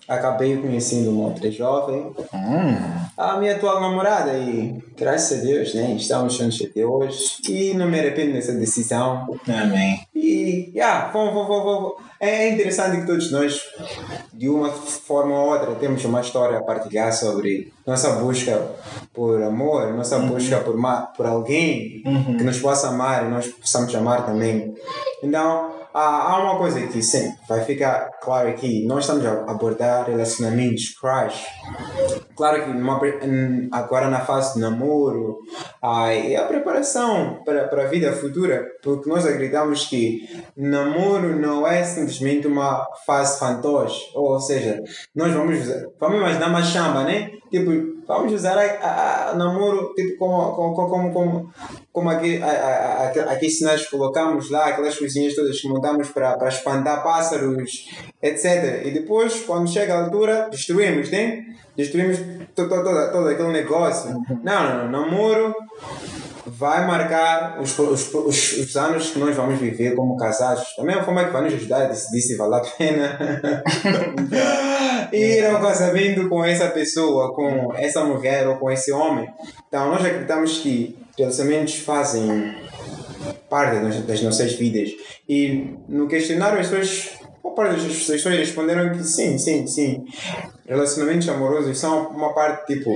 acabei 0.08 0.58
conhecendo 0.58 1.12
uma 1.12 1.30
outra 1.30 1.50
jovem, 1.52 2.12
Hum. 2.34 2.76
a 3.18 3.38
minha 3.38 3.56
atual 3.56 3.80
namorada, 3.80 4.34
e 4.38 4.82
graças 4.98 5.40
a 5.40 5.42
Deus, 5.42 5.74
né, 5.74 5.94
estamos 5.94 6.34
juntos 6.34 6.62
até 6.62 6.86
hoje 6.86 7.38
e 7.48 7.74
não 7.74 7.88
me 7.88 8.00
arrependo 8.00 8.34
dessa 8.34 8.54
decisão. 8.54 9.28
Amém. 9.48 10.02
E, 10.14 10.72
yeah, 10.76 11.12
vamos, 11.12 11.34
vamos, 11.34 11.64
vamos, 11.64 11.94
é 12.20 12.50
interessante 12.50 13.00
que 13.00 13.08
todos 13.08 13.32
nós, 13.32 13.62
de 14.34 14.50
uma 14.50 14.70
forma 14.70 15.34
ou 15.34 15.52
outra, 15.52 15.74
temos 15.76 16.04
uma 16.04 16.20
história 16.20 16.58
a 16.58 16.64
partilhar 16.64 17.14
sobre 17.14 17.72
nossa 17.88 18.12
busca 18.18 18.62
por 19.14 19.42
amor, 19.42 19.94
nossa 19.94 20.20
busca 20.20 20.60
por, 20.60 20.76
por 21.16 21.26
alguém 21.26 22.04
que 22.38 22.44
nos 22.44 22.60
possa 22.60 22.90
amar 22.90 23.26
e 23.26 23.30
nós 23.30 23.48
possamos 23.48 23.96
amar 23.96 24.26
também. 24.26 24.74
Então, 25.24 25.79
há, 25.94 26.40
uma 26.42 26.58
coisa 26.58 26.82
que 26.88 27.02
sempre 27.02 27.38
vai 27.48 27.64
ficar 27.64 28.10
claro 28.22 28.50
aqui: 28.50 28.86
nós 28.86 29.06
estamos 29.06 29.26
a 29.26 29.52
abordar 29.52 30.06
relacionamentos 30.06 30.96
crush. 31.00 31.46
Claro 32.36 32.64
que 32.64 32.70
numa, 32.70 33.00
agora 33.72 34.10
na 34.10 34.22
fase 34.22 34.54
de 34.54 34.60
namoro 34.60 35.40
é 35.84 36.36
a 36.38 36.46
preparação 36.46 37.42
para, 37.44 37.68
para 37.68 37.84
a 37.84 37.88
vida 37.88 38.14
futura, 38.14 38.66
porque 38.84 39.10
nós 39.10 39.26
acreditamos 39.26 39.86
que 39.86 40.22
namoro 40.56 41.40
não 41.40 41.68
é 41.68 41.84
simplesmente 41.84 42.48
uma 42.48 42.86
fase 43.06 43.40
fantoche, 43.40 44.12
ou 44.16 44.40
seja, 44.40 44.82
nós 45.16 45.34
vamos 45.34 45.60
vamos 46.00 46.18
imaginar 46.18 46.50
uma 46.50 46.64
chamba, 46.64 47.04
né? 47.04 47.32
Tipo, 47.52 47.99
vamos 48.10 48.34
usar 48.34 48.58
a, 48.58 48.64
a, 48.64 49.30
a 49.30 49.36
namoro 49.36 49.94
tipo, 49.94 50.18
como, 50.18 50.56
como, 50.56 50.90
como, 50.90 51.14
como, 51.14 51.54
como 51.94 52.10
aqui, 52.10 52.42
a, 52.42 52.48
a, 52.48 53.04
a, 53.04 53.32
aqueles 53.34 53.60
sinais 53.60 53.86
que 53.86 53.92
colocamos 53.92 54.50
lá, 54.50 54.66
aquelas 54.66 54.98
coisinhas 54.98 55.36
todas 55.36 55.62
que 55.62 55.70
montamos 55.70 56.10
para, 56.10 56.36
espantar 56.48 57.04
pássaros, 57.04 57.88
etc. 58.20 58.82
E 58.84 58.90
depois, 58.90 59.42
quando 59.46 59.70
chega 59.70 59.94
a 59.94 60.06
altura, 60.06 60.50
destruímos, 60.50 61.12
né? 61.12 61.46
Destruímos 61.78 62.18
todo, 62.56 62.68
todo, 62.68 62.84
todo, 62.84 63.12
todo 63.12 63.28
aquele 63.28 63.52
negócio. 63.52 64.10
Não, 64.44 64.64
não, 64.64 64.92
não. 64.92 65.02
Namoro 65.04 65.54
vai 66.50 66.86
marcar 66.86 67.60
os, 67.62 67.78
os, 67.78 68.14
os, 68.14 68.54
os 68.54 68.76
anos 68.76 69.12
que 69.12 69.20
nós 69.20 69.36
vamos 69.36 69.60
viver 69.60 69.96
como 69.96 70.18
casados. 70.18 70.64
Da 70.78 70.84
mesma 70.84 71.04
forma 71.04 71.26
que 71.26 71.32
vai 71.32 71.44
nos 71.44 71.54
ajudar 71.54 71.84
a 71.84 71.88
decidir 71.88 72.22
se 72.22 72.36
vale 72.36 72.56
a 72.56 72.60
pena 72.60 73.64
ir 75.14 75.46
ao 75.46 75.62
casamento 75.62 76.28
com 76.28 76.44
essa 76.44 76.68
pessoa, 76.70 77.34
com 77.34 77.74
essa 77.76 78.04
mulher 78.04 78.48
ou 78.48 78.58
com 78.58 78.72
esse 78.72 78.92
homem. 78.92 79.30
Então, 79.68 79.90
nós 79.90 80.04
acreditamos 80.04 80.58
que 80.58 80.98
relacionamentos 81.18 81.76
fazem 81.80 82.56
parte 83.50 83.80
das, 83.80 84.02
das 84.02 84.22
nossas 84.22 84.54
vidas. 84.54 84.92
E 85.28 85.76
no 85.88 86.08
questionário, 86.08 86.60
as 86.60 86.68
pessoas, 86.68 87.12
uma 87.44 87.54
parte 87.54 87.76
das 87.76 88.06
pessoas 88.06 88.36
responderam 88.38 88.92
que 88.92 89.04
sim, 89.04 89.38
sim, 89.38 89.68
sim. 89.68 90.06
Relacionamentos 90.68 91.28
amorosos 91.30 91.78
são 91.78 92.08
uma 92.10 92.34
parte, 92.34 92.74
tipo, 92.74 92.92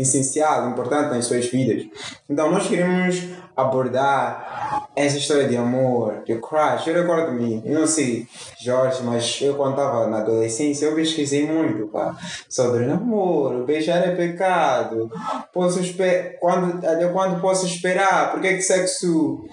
essencial, 0.00 0.68
importante 0.70 1.10
nas 1.10 1.24
suas 1.24 1.46
vidas. 1.46 1.86
Então, 2.28 2.50
nós 2.50 2.66
queremos 2.66 3.22
abordar 3.56 4.88
essa 4.96 5.18
história 5.18 5.48
de 5.48 5.56
amor, 5.56 6.22
de 6.24 6.36
crush. 6.36 6.86
Eu 6.86 6.94
recordo-me, 6.94 7.62
eu 7.64 7.80
não 7.80 7.86
sei, 7.86 8.26
Jorge, 8.60 9.02
mas 9.02 9.38
eu 9.40 9.54
quando 9.54 9.72
estava 9.72 10.06
na 10.08 10.18
adolescência, 10.18 10.86
eu 10.86 10.94
pesquisei 10.94 11.46
muito 11.46 11.86
pá, 11.88 12.16
sobre 12.48 12.86
namoro, 12.86 13.64
beijar 13.64 14.06
é 14.06 14.14
pecado, 14.14 15.10
posso 15.52 15.80
esper 15.80 16.38
quando, 16.40 16.84
até 16.86 17.06
quando 17.08 17.40
posso 17.40 17.66
esperar, 17.66 18.32
por 18.32 18.40
que 18.40 18.54
que 18.54 18.62
sexo 18.62 19.44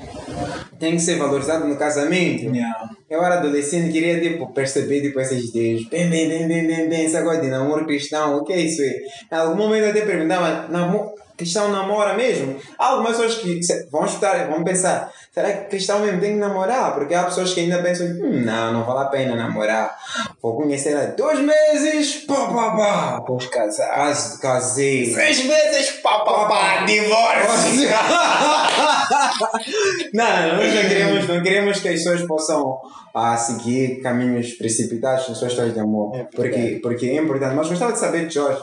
tem 0.80 0.94
que 0.94 1.02
ser 1.02 1.18
valorizado 1.18 1.68
no 1.68 1.76
casamento? 1.76 2.44
Yeah. 2.44 2.90
Eu 3.10 3.24
era 3.24 3.36
adolescente 3.36 3.90
e 3.90 3.92
queria 3.94 4.20
tipo, 4.20 4.52
perceber 4.52 5.02
tipo, 5.02 5.18
essas 5.20 5.42
ideias. 5.42 5.86
Bem, 5.86 6.10
bem, 6.10 6.28
bem, 6.28 6.48
bem, 6.48 6.68
bem, 6.68 6.90
bem, 6.90 7.06
essa 7.06 7.24
coisa 7.24 7.42
de 7.42 7.48
namoro 7.48 7.86
cristão, 7.86 8.38
o 8.38 8.44
que 8.44 8.52
é 8.52 8.60
isso 8.60 8.82
aí? 8.82 9.02
Em 9.32 9.36
algum 9.36 9.56
momento 9.56 9.90
até 9.90 10.02
perguntava, 10.38 10.68
namoro, 10.70 11.16
cristão 11.38 11.72
namora 11.72 12.14
mesmo? 12.16 12.60
Há 12.78 12.88
algumas 12.88 13.18
pessoas 13.18 13.36
que 13.36 13.60
vão 13.92 14.06
escutar, 14.06 14.48
vão 14.50 14.64
pensar, 14.64 15.12
será 15.34 15.52
que 15.54 15.70
cristão 15.70 16.00
mesmo 16.00 16.20
tem 16.20 16.34
que 16.34 16.40
namorar? 16.40 16.94
Porque 16.96 17.14
há 17.14 17.24
pessoas 17.24 17.54
que 17.54 17.60
ainda 17.62 17.82
pensam, 17.82 18.08
hum, 18.08 18.42
não, 18.44 18.74
não 18.74 18.84
vale 18.84 19.00
a 19.02 19.06
pena 19.10 19.36
namorar. 19.36 19.96
Vou 20.42 20.56
conhecer 20.58 20.92
ela 20.94 21.06
dois 21.08 21.40
meses, 21.40 22.26
pá, 22.26 22.48
pá, 22.48 22.72
pá. 22.76 23.24
Vamos 23.28 23.46
casar. 23.48 23.90
Cas- 23.94 24.38
Casei. 24.42 25.14
Seis 25.14 25.40
vezes, 25.42 25.92
pá, 26.02 26.20
pá, 26.20 26.46
pá, 26.48 26.86
divórcio. 26.86 27.88
não, 30.14 30.58
nós 30.58 30.74
não 30.74 30.82
queremos, 30.82 31.28
não 31.28 31.44
queremos 31.44 31.80
que 31.80 31.88
as 31.90 31.96
pessoas 31.96 32.22
possam 32.24 32.80
ah, 33.14 33.38
seguir 33.38 34.02
caminhos 34.02 34.54
precipitados 34.54 35.28
nas 35.30 35.38
suas 35.38 35.52
histórias 35.52 35.74
de 35.74 35.80
amor. 35.80 36.16
É 36.16 36.24
porque, 36.24 36.80
porque 36.82 37.08
é 37.08 37.16
importante. 37.16 37.56
Mas 37.56 37.68
gostava 37.70 37.94
de 37.94 38.00
saber, 38.00 38.30
Jorge, 38.32 38.62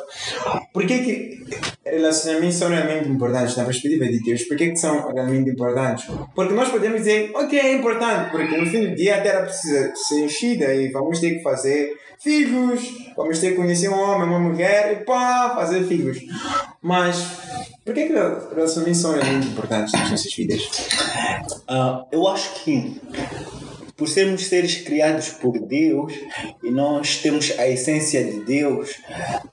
por 0.72 0.86
que, 0.86 0.98
que 0.98 1.44
relacionamentos 1.94 2.56
são 2.56 2.68
realmente 2.68 3.08
importantes 3.08 3.56
na 3.56 3.64
perspectiva 3.64 4.06
de 4.06 4.20
Deus? 4.20 4.42
Por 4.44 4.56
que, 4.56 4.70
que 4.70 4.76
são 4.76 5.12
realmente 5.12 5.50
importantes? 5.50 6.06
Porque 6.34 6.54
nós 6.54 6.68
podemos 6.68 6.98
dizer, 6.98 7.30
ok, 7.34 7.58
é 7.58 7.72
importante, 7.74 8.30
porque 8.30 8.56
no 8.56 8.66
fim 8.66 8.88
do 8.88 8.94
dia 8.94 9.16
a 9.16 9.20
terra 9.20 9.42
precisa 9.42 9.92
ser 9.94 10.24
enchida 10.24 10.74
e 10.74 10.90
vamos 10.90 11.20
ter 11.20 11.36
que 11.36 11.42
fazer 11.42 11.96
filhos, 12.18 13.12
vamos 13.16 13.38
ter 13.38 13.50
que 13.50 13.56
conhecer 13.56 13.88
um 13.88 13.98
homem, 13.98 14.28
uma 14.28 14.38
mulher 14.38 14.92
e 14.92 15.04
pá, 15.04 15.54
fazer 15.54 15.84
filhos. 15.84 16.20
Mas 16.80 17.16
por 17.84 17.92
que, 17.92 18.06
que 18.06 18.12
relacionamentos 18.12 19.00
são 19.00 19.12
realmente 19.12 19.48
importantes 19.48 19.92
nas 19.92 20.10
nossas 20.10 20.34
vidas? 20.34 20.68
Ah, 21.68 22.04
eu 22.10 22.26
acho 22.28 22.64
que 22.64 23.00
por 23.96 24.08
sermos 24.08 24.46
seres 24.46 24.76
criados 24.78 25.28
por 25.28 25.58
Deus 25.58 26.12
e 26.62 26.70
nós 26.70 27.18
temos 27.18 27.56
a 27.58 27.68
essência 27.68 28.24
de 28.24 28.40
Deus, 28.40 28.96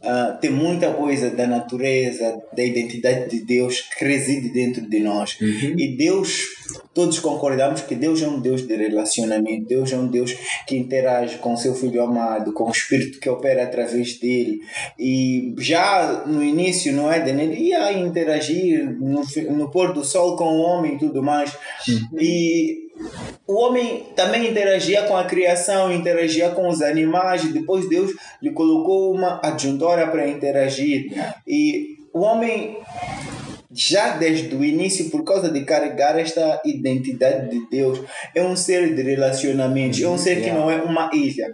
ah, 0.01 0.37
tem 0.41 0.49
muita 0.49 0.91
coisa 0.93 1.29
da 1.29 1.45
natureza, 1.45 2.41
da 2.55 2.63
identidade 2.63 3.29
de 3.29 3.45
Deus 3.45 3.81
que 3.81 4.05
reside 4.05 4.49
dentro 4.49 4.81
de 4.81 4.99
nós. 4.99 5.37
E 5.41 5.95
Deus, 5.95 6.45
todos 6.93 7.19
concordamos 7.19 7.81
que 7.81 7.93
Deus 7.93 8.21
é 8.21 8.27
um 8.27 8.39
Deus 8.39 8.65
de 8.65 8.75
relacionamento, 8.75 9.67
Deus 9.67 9.91
é 9.91 9.97
um 9.97 10.07
Deus 10.07 10.35
que 10.67 10.75
interage 10.75 11.37
com 11.37 11.55
seu 11.55 11.75
Filho 11.75 12.01
amado, 12.01 12.51
com 12.53 12.65
o 12.65 12.71
Espírito 12.71 13.19
que 13.19 13.29
opera 13.29 13.63
através 13.63 14.17
dele. 14.19 14.59
E 14.97 15.53
já 15.59 16.23
no 16.25 16.43
início, 16.43 16.93
no 16.93 17.11
Éden, 17.11 17.39
ele 17.41 17.69
ia 17.69 17.91
interagir 17.93 18.89
no, 18.99 19.21
no 19.51 19.69
pôr 19.69 19.93
do 19.93 20.03
sol 20.03 20.35
com 20.35 20.45
o 20.45 20.61
homem 20.61 20.95
e 20.95 20.99
tudo 20.99 21.21
mais. 21.21 21.55
E 22.19 22.80
o 23.51 23.55
homem 23.55 24.05
também 24.15 24.49
interagia 24.49 25.03
com 25.03 25.17
a 25.17 25.25
criação, 25.25 25.91
interagia 25.91 26.51
com 26.51 26.69
os 26.69 26.81
animais, 26.81 27.43
e 27.43 27.51
depois 27.51 27.89
Deus 27.89 28.11
lhe 28.41 28.51
colocou 28.51 29.13
uma 29.13 29.41
adjuntora 29.43 30.07
para 30.07 30.25
interagir. 30.25 31.11
E 31.45 31.97
o 32.13 32.21
homem, 32.21 32.77
já 33.69 34.15
desde 34.15 34.55
o 34.55 34.63
início, 34.63 35.09
por 35.09 35.25
causa 35.25 35.51
de 35.51 35.65
carregar 35.65 36.17
esta 36.17 36.61
identidade 36.63 37.49
de 37.49 37.69
Deus, 37.69 37.99
é 38.33 38.41
um 38.41 38.55
ser 38.55 38.95
de 38.95 39.01
relacionamentos, 39.01 40.01
é 40.01 40.07
um 40.07 40.17
ser 40.17 40.41
que 40.41 40.49
não 40.49 40.71
é 40.71 40.81
uma 40.81 41.09
ilha. 41.13 41.51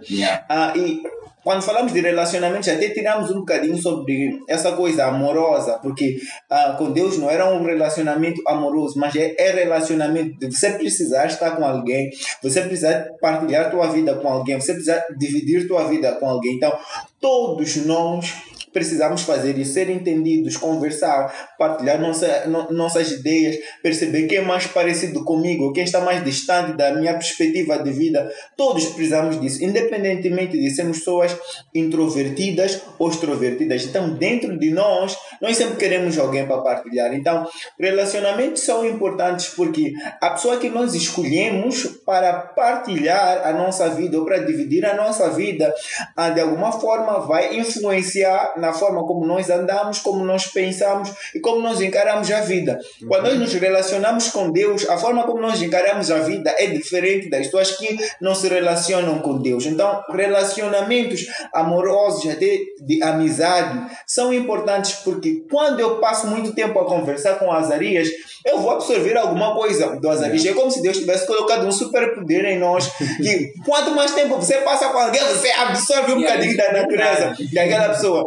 Ah, 0.48 0.72
e 0.76 1.02
quando 1.44 1.62
falamos 1.62 1.92
de 1.92 2.00
relacionamentos, 2.00 2.68
até 2.68 2.90
tiramos 2.90 3.30
um 3.30 3.40
bocadinho 3.40 3.76
sobre 3.80 4.38
essa 4.48 4.72
coisa 4.72 5.06
amorosa, 5.06 5.78
porque 5.82 6.18
ah, 6.50 6.74
com 6.76 6.90
Deus 6.90 7.18
não 7.18 7.30
era 7.30 7.48
um 7.48 7.64
relacionamento 7.64 8.42
amoroso, 8.46 8.98
mas 8.98 9.14
é, 9.16 9.34
é 9.38 9.52
relacionamento 9.52 10.38
de 10.38 10.54
você 10.54 10.72
precisar 10.72 11.26
estar 11.26 11.52
com 11.52 11.64
alguém, 11.64 12.10
você 12.42 12.60
precisar 12.62 13.08
partilhar 13.20 13.70
tua 13.70 13.86
vida 13.88 14.14
com 14.16 14.28
alguém, 14.28 14.60
você 14.60 14.72
precisar 14.72 15.04
dividir 15.16 15.66
tua 15.68 15.88
vida 15.88 16.12
com 16.12 16.28
alguém. 16.28 16.56
Então, 16.56 16.76
todos 17.20 17.76
nós 17.86 18.47
precisamos 18.78 19.22
fazer 19.22 19.58
isso, 19.58 19.72
ser 19.72 19.90
entendidos, 19.90 20.56
conversar, 20.56 21.56
partilhar 21.58 22.00
nossa, 22.00 22.46
no- 22.46 22.70
nossas 22.70 23.10
ideias, 23.10 23.56
perceber 23.82 24.28
quem 24.28 24.38
é 24.38 24.40
mais 24.40 24.68
parecido 24.68 25.24
comigo, 25.24 25.72
quem 25.72 25.82
está 25.82 26.00
mais 26.00 26.24
distante 26.24 26.76
da 26.76 26.92
minha 26.92 27.12
perspectiva 27.14 27.82
de 27.82 27.90
vida. 27.90 28.30
Todos 28.56 28.84
precisamos 28.86 29.40
disso, 29.40 29.64
independentemente 29.64 30.56
de 30.56 30.70
sermos 30.70 30.98
pessoas 30.98 31.36
introvertidas 31.74 32.80
ou 32.98 33.08
extrovertidas. 33.08 33.84
Então, 33.84 34.10
dentro 34.10 34.56
de 34.56 34.70
nós, 34.70 35.16
nós 35.42 35.56
sempre 35.56 35.76
queremos 35.76 36.16
alguém 36.16 36.46
para 36.46 36.62
partilhar. 36.62 37.12
Então, 37.12 37.44
relacionamentos 37.80 38.62
são 38.62 38.86
importantes 38.86 39.48
porque 39.48 39.92
a 40.20 40.30
pessoa 40.30 40.58
que 40.58 40.68
nós 40.68 40.94
escolhemos 40.94 41.84
para 42.06 42.32
partilhar 42.32 43.44
a 43.44 43.52
nossa 43.52 43.88
vida 43.88 44.16
ou 44.18 44.24
para 44.24 44.38
dividir 44.38 44.84
a 44.86 44.94
nossa 44.94 45.30
vida, 45.30 45.74
ah, 46.16 46.30
de 46.30 46.40
alguma 46.40 46.70
forma 46.70 47.20
vai 47.26 47.56
influenciar 47.58 48.54
na 48.56 48.67
na 48.68 48.74
forma 48.74 49.06
como 49.06 49.26
nós 49.26 49.48
andamos, 49.48 49.98
como 50.00 50.22
nós 50.24 50.46
pensamos 50.46 51.10
e 51.34 51.40
como 51.40 51.60
nós 51.60 51.80
encaramos 51.80 52.30
a 52.30 52.40
vida. 52.42 52.78
Quando 53.06 53.24
nós 53.24 53.38
nos 53.38 53.54
relacionamos 53.54 54.28
com 54.28 54.50
Deus, 54.50 54.86
a 54.88 54.98
forma 54.98 55.24
como 55.24 55.40
nós 55.40 55.62
encaramos 55.62 56.10
a 56.10 56.18
vida 56.18 56.54
é 56.58 56.66
diferente 56.66 57.30
das 57.30 57.46
pessoas 57.46 57.70
que 57.72 57.96
não 58.20 58.34
se 58.34 58.46
relacionam 58.46 59.20
com 59.20 59.38
Deus. 59.38 59.64
Então, 59.64 60.02
relacionamentos 60.10 61.26
amorosos, 61.52 62.30
até 62.30 62.58
de 62.80 63.02
amizade, 63.02 63.90
são 64.06 64.34
importantes 64.34 64.96
porque 65.02 65.42
quando 65.50 65.80
eu 65.80 65.98
passo 65.98 66.26
muito 66.26 66.52
tempo 66.52 66.78
a 66.78 66.84
conversar 66.84 67.38
com 67.38 67.50
Azarias, 67.50 68.08
eu 68.44 68.60
vou 68.60 68.72
absorver 68.72 69.16
alguma 69.16 69.54
coisa 69.54 69.96
do 69.96 70.10
Azarias. 70.10 70.44
É 70.44 70.52
como 70.52 70.70
se 70.70 70.82
Deus 70.82 70.98
tivesse 70.98 71.26
colocado 71.26 71.66
um 71.66 71.72
superpoder 71.72 72.44
em 72.44 72.58
nós, 72.58 72.88
que 73.16 73.52
quanto 73.64 73.92
mais 73.92 74.12
tempo 74.12 74.36
você 74.36 74.58
passa 74.58 74.88
com 74.88 74.98
alguém, 74.98 75.20
você 75.22 75.50
absorve 75.50 76.12
um 76.12 76.20
bocadinho 76.20 76.56
da 76.56 76.72
natureza 76.72 77.34
daquela 77.52 77.88
pessoa. 77.90 78.24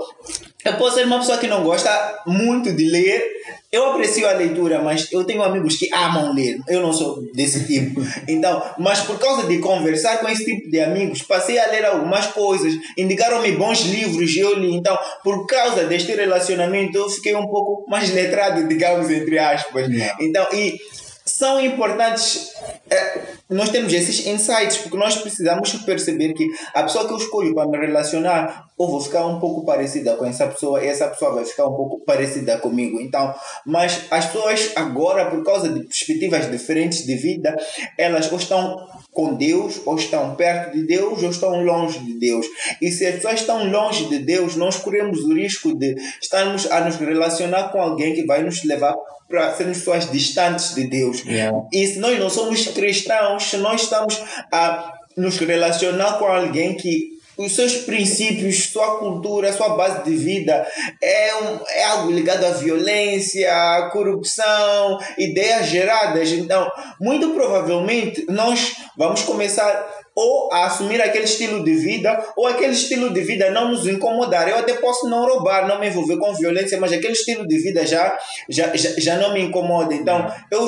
Eu 0.63 0.77
posso 0.77 0.95
ser 0.95 1.05
uma 1.05 1.19
pessoa 1.19 1.37
que 1.37 1.47
não 1.47 1.63
gosta 1.63 2.21
muito 2.25 2.71
de 2.71 2.85
ler. 2.85 3.23
Eu 3.71 3.91
aprecio 3.91 4.27
a 4.27 4.33
leitura, 4.33 4.81
mas 4.81 5.11
eu 5.11 5.23
tenho 5.23 5.41
amigos 5.41 5.77
que 5.77 5.91
amam 5.93 6.33
ler. 6.33 6.59
Eu 6.67 6.81
não 6.81 6.91
sou 6.91 7.21
desse 7.33 7.65
tipo. 7.65 8.01
Então, 8.27 8.61
mas 8.77 8.99
por 9.01 9.17
causa 9.17 9.47
de 9.47 9.59
conversar 9.59 10.17
com 10.17 10.27
esse 10.27 10.43
tipo 10.45 10.69
de 10.69 10.79
amigos, 10.79 11.21
passei 11.21 11.57
a 11.57 11.67
ler 11.67 11.85
algumas 11.85 12.27
coisas, 12.27 12.73
indicaram-me 12.97 13.53
bons 13.53 13.81
livros, 13.81 14.35
eu 14.35 14.57
li. 14.57 14.75
Então, 14.75 14.97
por 15.23 15.45
causa 15.47 15.85
deste 15.85 16.11
relacionamento, 16.13 16.97
eu 16.97 17.09
fiquei 17.09 17.35
um 17.35 17.47
pouco 17.47 17.89
mais 17.89 18.13
letrado, 18.13 18.67
digamos, 18.69 19.09
entre 19.09 19.39
aspas. 19.39 19.87
Então, 20.19 20.45
e 20.53 20.77
são 21.31 21.61
importantes. 21.61 22.51
É, 22.89 23.21
nós 23.49 23.69
temos 23.69 23.93
esses 23.93 24.27
insights, 24.27 24.77
porque 24.77 24.97
nós 24.97 25.15
precisamos 25.15 25.71
perceber 25.85 26.33
que 26.33 26.45
a 26.73 26.83
pessoa 26.83 27.07
que 27.07 27.13
eu 27.13 27.17
escolho 27.17 27.55
para 27.55 27.67
me 27.67 27.77
relacionar, 27.77 28.65
ou 28.77 28.89
vou 28.89 28.99
ficar 28.99 29.25
um 29.25 29.39
pouco 29.39 29.65
parecida 29.65 30.15
com 30.17 30.25
essa 30.25 30.45
pessoa, 30.47 30.83
e 30.83 30.87
essa 30.87 31.07
pessoa 31.07 31.35
vai 31.35 31.45
ficar 31.45 31.67
um 31.67 31.73
pouco 31.73 32.01
parecida 32.01 32.57
comigo. 32.57 32.99
Então, 32.99 33.33
mas 33.65 34.07
as 34.11 34.25
pessoas 34.25 34.71
agora, 34.75 35.29
por 35.29 35.41
causa 35.43 35.69
de 35.69 35.85
perspectivas 35.85 36.51
diferentes 36.51 37.05
de 37.05 37.15
vida, 37.15 37.55
elas 37.97 38.29
ou 38.29 38.37
estão 38.37 38.75
com 39.13 39.33
Deus, 39.33 39.81
ou 39.85 39.95
estão 39.95 40.35
perto 40.35 40.73
de 40.73 40.83
Deus, 40.83 41.23
ou 41.23 41.29
estão 41.29 41.63
longe 41.63 41.99
de 41.99 42.19
Deus. 42.19 42.45
E 42.81 42.91
se 42.91 43.05
as 43.05 43.15
pessoas 43.15 43.39
estão 43.39 43.71
longe 43.71 44.05
de 44.07 44.19
Deus, 44.19 44.57
nós 44.57 44.77
corremos 44.77 45.19
o 45.19 45.33
risco 45.33 45.73
de 45.73 45.95
estarmos 46.21 46.69
a 46.69 46.81
nos 46.81 46.97
relacionar 46.97 47.69
com 47.69 47.81
alguém 47.81 48.13
que 48.13 48.25
vai 48.25 48.43
nos 48.43 48.63
levar 48.65 48.95
para 49.31 49.55
sermos 49.55 49.79
pessoas 49.79 50.11
distantes 50.11 50.75
de 50.75 50.85
Deus. 50.85 51.23
Yeah. 51.25 51.57
E 51.73 51.87
se 51.87 51.99
nós 51.99 52.19
não 52.19 52.29
somos 52.29 52.67
cristãos, 52.67 53.43
se 53.43 53.57
nós 53.57 53.81
estamos 53.81 54.21
a 54.51 54.93
nos 55.17 55.37
relacionar 55.37 56.19
com 56.19 56.25
alguém 56.25 56.75
que 56.75 57.11
os 57.37 57.53
seus 57.53 57.77
princípios, 57.77 58.65
sua 58.65 58.99
cultura, 58.99 59.53
sua 59.53 59.69
base 59.69 60.03
de 60.03 60.15
vida 60.15 60.67
é, 61.01 61.35
um, 61.35 61.59
é 61.67 61.83
algo 61.85 62.11
ligado 62.11 62.45
à 62.45 62.51
violência, 62.51 63.51
à 63.51 63.89
corrupção, 63.91 64.99
ideias 65.17 65.67
geradas. 65.67 66.29
Então, 66.31 66.69
muito 66.99 67.29
provavelmente, 67.31 68.25
nós 68.29 68.75
vamos 68.97 69.23
começar 69.23 69.89
ou 70.21 70.53
a 70.53 70.65
assumir 70.65 71.01
aquele 71.01 71.25
estilo 71.25 71.63
de 71.63 71.73
vida, 71.73 72.23
ou 72.35 72.45
aquele 72.45 72.73
estilo 72.73 73.11
de 73.11 73.21
vida 73.21 73.49
não 73.49 73.69
nos 73.71 73.87
incomodar. 73.87 74.47
Eu 74.47 74.57
até 74.57 74.73
posso 74.73 75.09
não 75.09 75.25
roubar, 75.25 75.67
não 75.67 75.79
me 75.79 75.87
envolver 75.87 76.17
com 76.17 76.33
violência, 76.35 76.79
mas 76.79 76.91
aquele 76.91 77.13
estilo 77.13 77.47
de 77.47 77.57
vida 77.57 77.85
já, 77.85 78.17
já, 78.47 78.75
já, 78.75 78.91
já 78.97 79.17
não 79.17 79.33
me 79.33 79.41
incomoda. 79.41 79.93
Então, 79.93 80.31
eu 80.51 80.67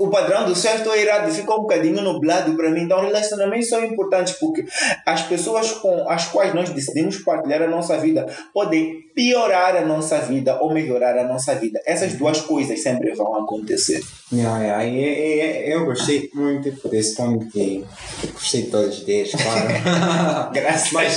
o 0.00 0.08
padrão 0.08 0.46
do 0.46 0.56
certo 0.56 0.88
ou 0.88 0.96
errado 0.96 1.30
ficou 1.30 1.58
um 1.58 1.60
bocadinho 1.60 2.00
nublado 2.00 2.56
para 2.56 2.70
mim. 2.70 2.84
Então, 2.84 3.02
relacionamentos 3.02 3.68
são 3.68 3.84
importantes 3.84 4.32
porque 4.40 4.64
as 5.04 5.22
pessoas 5.22 5.72
com 5.72 6.08
as 6.08 6.26
quais 6.28 6.54
nós 6.54 6.70
decidimos 6.70 7.18
partilhar 7.18 7.60
a 7.60 7.68
nossa 7.68 7.98
vida 7.98 8.26
podem 8.54 9.02
piorar 9.14 9.76
a 9.76 9.84
nossa 9.84 10.18
vida 10.20 10.58
ou 10.62 10.72
melhorar 10.72 11.18
a 11.18 11.24
nossa 11.24 11.54
vida. 11.54 11.78
Essas 11.84 12.14
duas 12.14 12.40
coisas 12.40 12.82
sempre 12.82 13.12
vão 13.12 13.42
acontecer. 13.42 14.00
Yeah, 14.32 14.62
yeah. 14.62 14.84
E, 14.86 15.68
e, 15.68 15.72
eu 15.72 15.84
gostei 15.84 16.30
muito 16.32 16.88
desse 16.88 17.16
ponto 17.16 17.46
que 17.50 17.84
gostei 18.32 18.62
de 18.62 18.70
todas 18.70 18.94
as 18.94 18.98
ideias, 19.00 19.32
claro. 19.32 20.52
Graças 20.54 20.92
Mas 20.92 21.12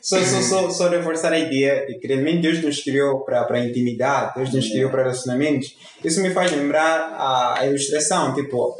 só, 0.00 0.18
só, 0.24 0.40
só, 0.42 0.70
só, 0.70 0.88
reforçar 0.88 1.32
a 1.32 1.38
ideia 1.38 1.84
de 1.86 1.98
que 1.98 2.08
Deus 2.08 2.62
nos 2.62 2.82
criou 2.82 3.20
para 3.20 3.46
a 3.50 3.66
intimidade, 3.66 4.34
Deus 4.36 4.54
nos 4.54 4.68
criou 4.68 4.90
para 4.90 5.02
relacionamentos. 5.02 5.76
Isso 6.02 6.22
me 6.22 6.30
faz 6.30 6.50
lembrar 6.52 7.14
a 7.18 7.49
a, 7.58 7.66
ilustração, 7.66 8.34
tipo, 8.34 8.76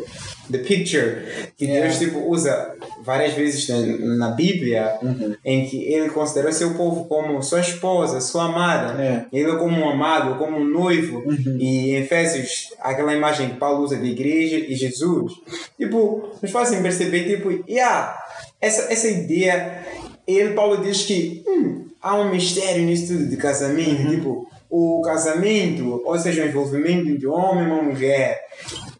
the 0.50 0.58
picture, 0.58 1.52
que 1.56 1.64
yeah. 1.64 1.86
Deus 1.86 1.98
tipo, 1.98 2.28
usa 2.28 2.74
várias 3.02 3.34
vezes 3.34 3.68
na, 3.68 4.16
na 4.16 4.30
Bíblia, 4.30 4.98
uhum. 5.02 5.34
em 5.44 5.66
que 5.66 5.84
ele 5.84 6.10
considera 6.10 6.52
seu 6.52 6.74
povo 6.74 7.04
como 7.04 7.42
sua 7.42 7.60
esposa, 7.60 8.20
sua 8.20 8.44
amada, 8.44 9.00
yeah. 9.02 9.26
ele 9.32 9.56
como 9.56 9.80
um 9.80 9.88
amado, 9.88 10.36
como 10.36 10.58
um 10.58 10.64
noivo, 10.64 11.18
uhum. 11.18 11.56
e 11.58 11.90
em 11.90 11.96
Efésios, 11.96 12.70
aquela 12.80 13.14
imagem 13.14 13.50
que 13.50 13.56
Paulo 13.56 13.82
usa 13.84 13.96
de 13.96 14.06
igreja 14.06 14.56
e 14.56 14.74
Jesus, 14.74 15.32
tipo, 15.78 16.30
nos 16.42 16.50
fazem 16.50 16.82
perceber, 16.82 17.36
tipo, 17.36 17.50
yeah, 17.68 18.18
essa, 18.60 18.92
essa 18.92 19.08
ideia, 19.08 19.84
ele, 20.26 20.54
Paulo 20.54 20.82
diz 20.82 21.02
que 21.02 21.42
hum, 21.46 21.86
há 22.00 22.16
um 22.16 22.30
mistério 22.30 22.82
nisso 22.82 23.08
tudo 23.08 23.26
de 23.26 23.36
casamento, 23.36 24.02
uhum. 24.02 24.10
tipo, 24.10 24.50
o 24.70 25.02
casamento, 25.02 26.00
ou 26.04 26.18
seja, 26.18 26.44
o 26.44 26.46
envolvimento 26.46 27.18
de 27.18 27.26
um 27.26 27.32
homem 27.32 27.64
e 27.64 27.66
uma 27.66 27.82
mulher, 27.82 28.40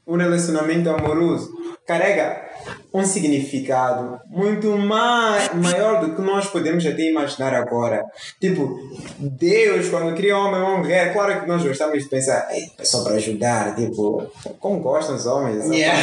um 0.06 0.16
relacionamento 0.16 0.90
amoroso, 0.90 1.50
carrega 1.86 2.50
um 2.92 3.04
significado 3.04 4.18
muito 4.28 4.76
mais, 4.76 5.52
maior 5.54 6.00
do 6.00 6.14
que 6.14 6.22
nós 6.22 6.46
podemos 6.48 6.84
até 6.84 7.02
imaginar 7.02 7.54
agora. 7.54 8.04
Tipo, 8.40 8.78
Deus, 9.18 9.88
quando 9.88 10.14
cria 10.16 10.36
um 10.36 10.40
homem 10.40 10.60
e 10.60 10.62
uma 10.62 10.78
mulher, 10.78 11.12
claro 11.12 11.40
que 11.40 11.46
nós 11.46 11.62
gostamos 11.62 12.02
de 12.02 12.08
pensar, 12.08 12.48
é 12.50 12.84
só 12.84 13.04
para 13.04 13.14
ajudar, 13.14 13.74
tipo, 13.76 14.26
como 14.58 14.80
gostam 14.80 15.14
os 15.14 15.26
homens. 15.26 15.64
Yeah. 15.66 15.98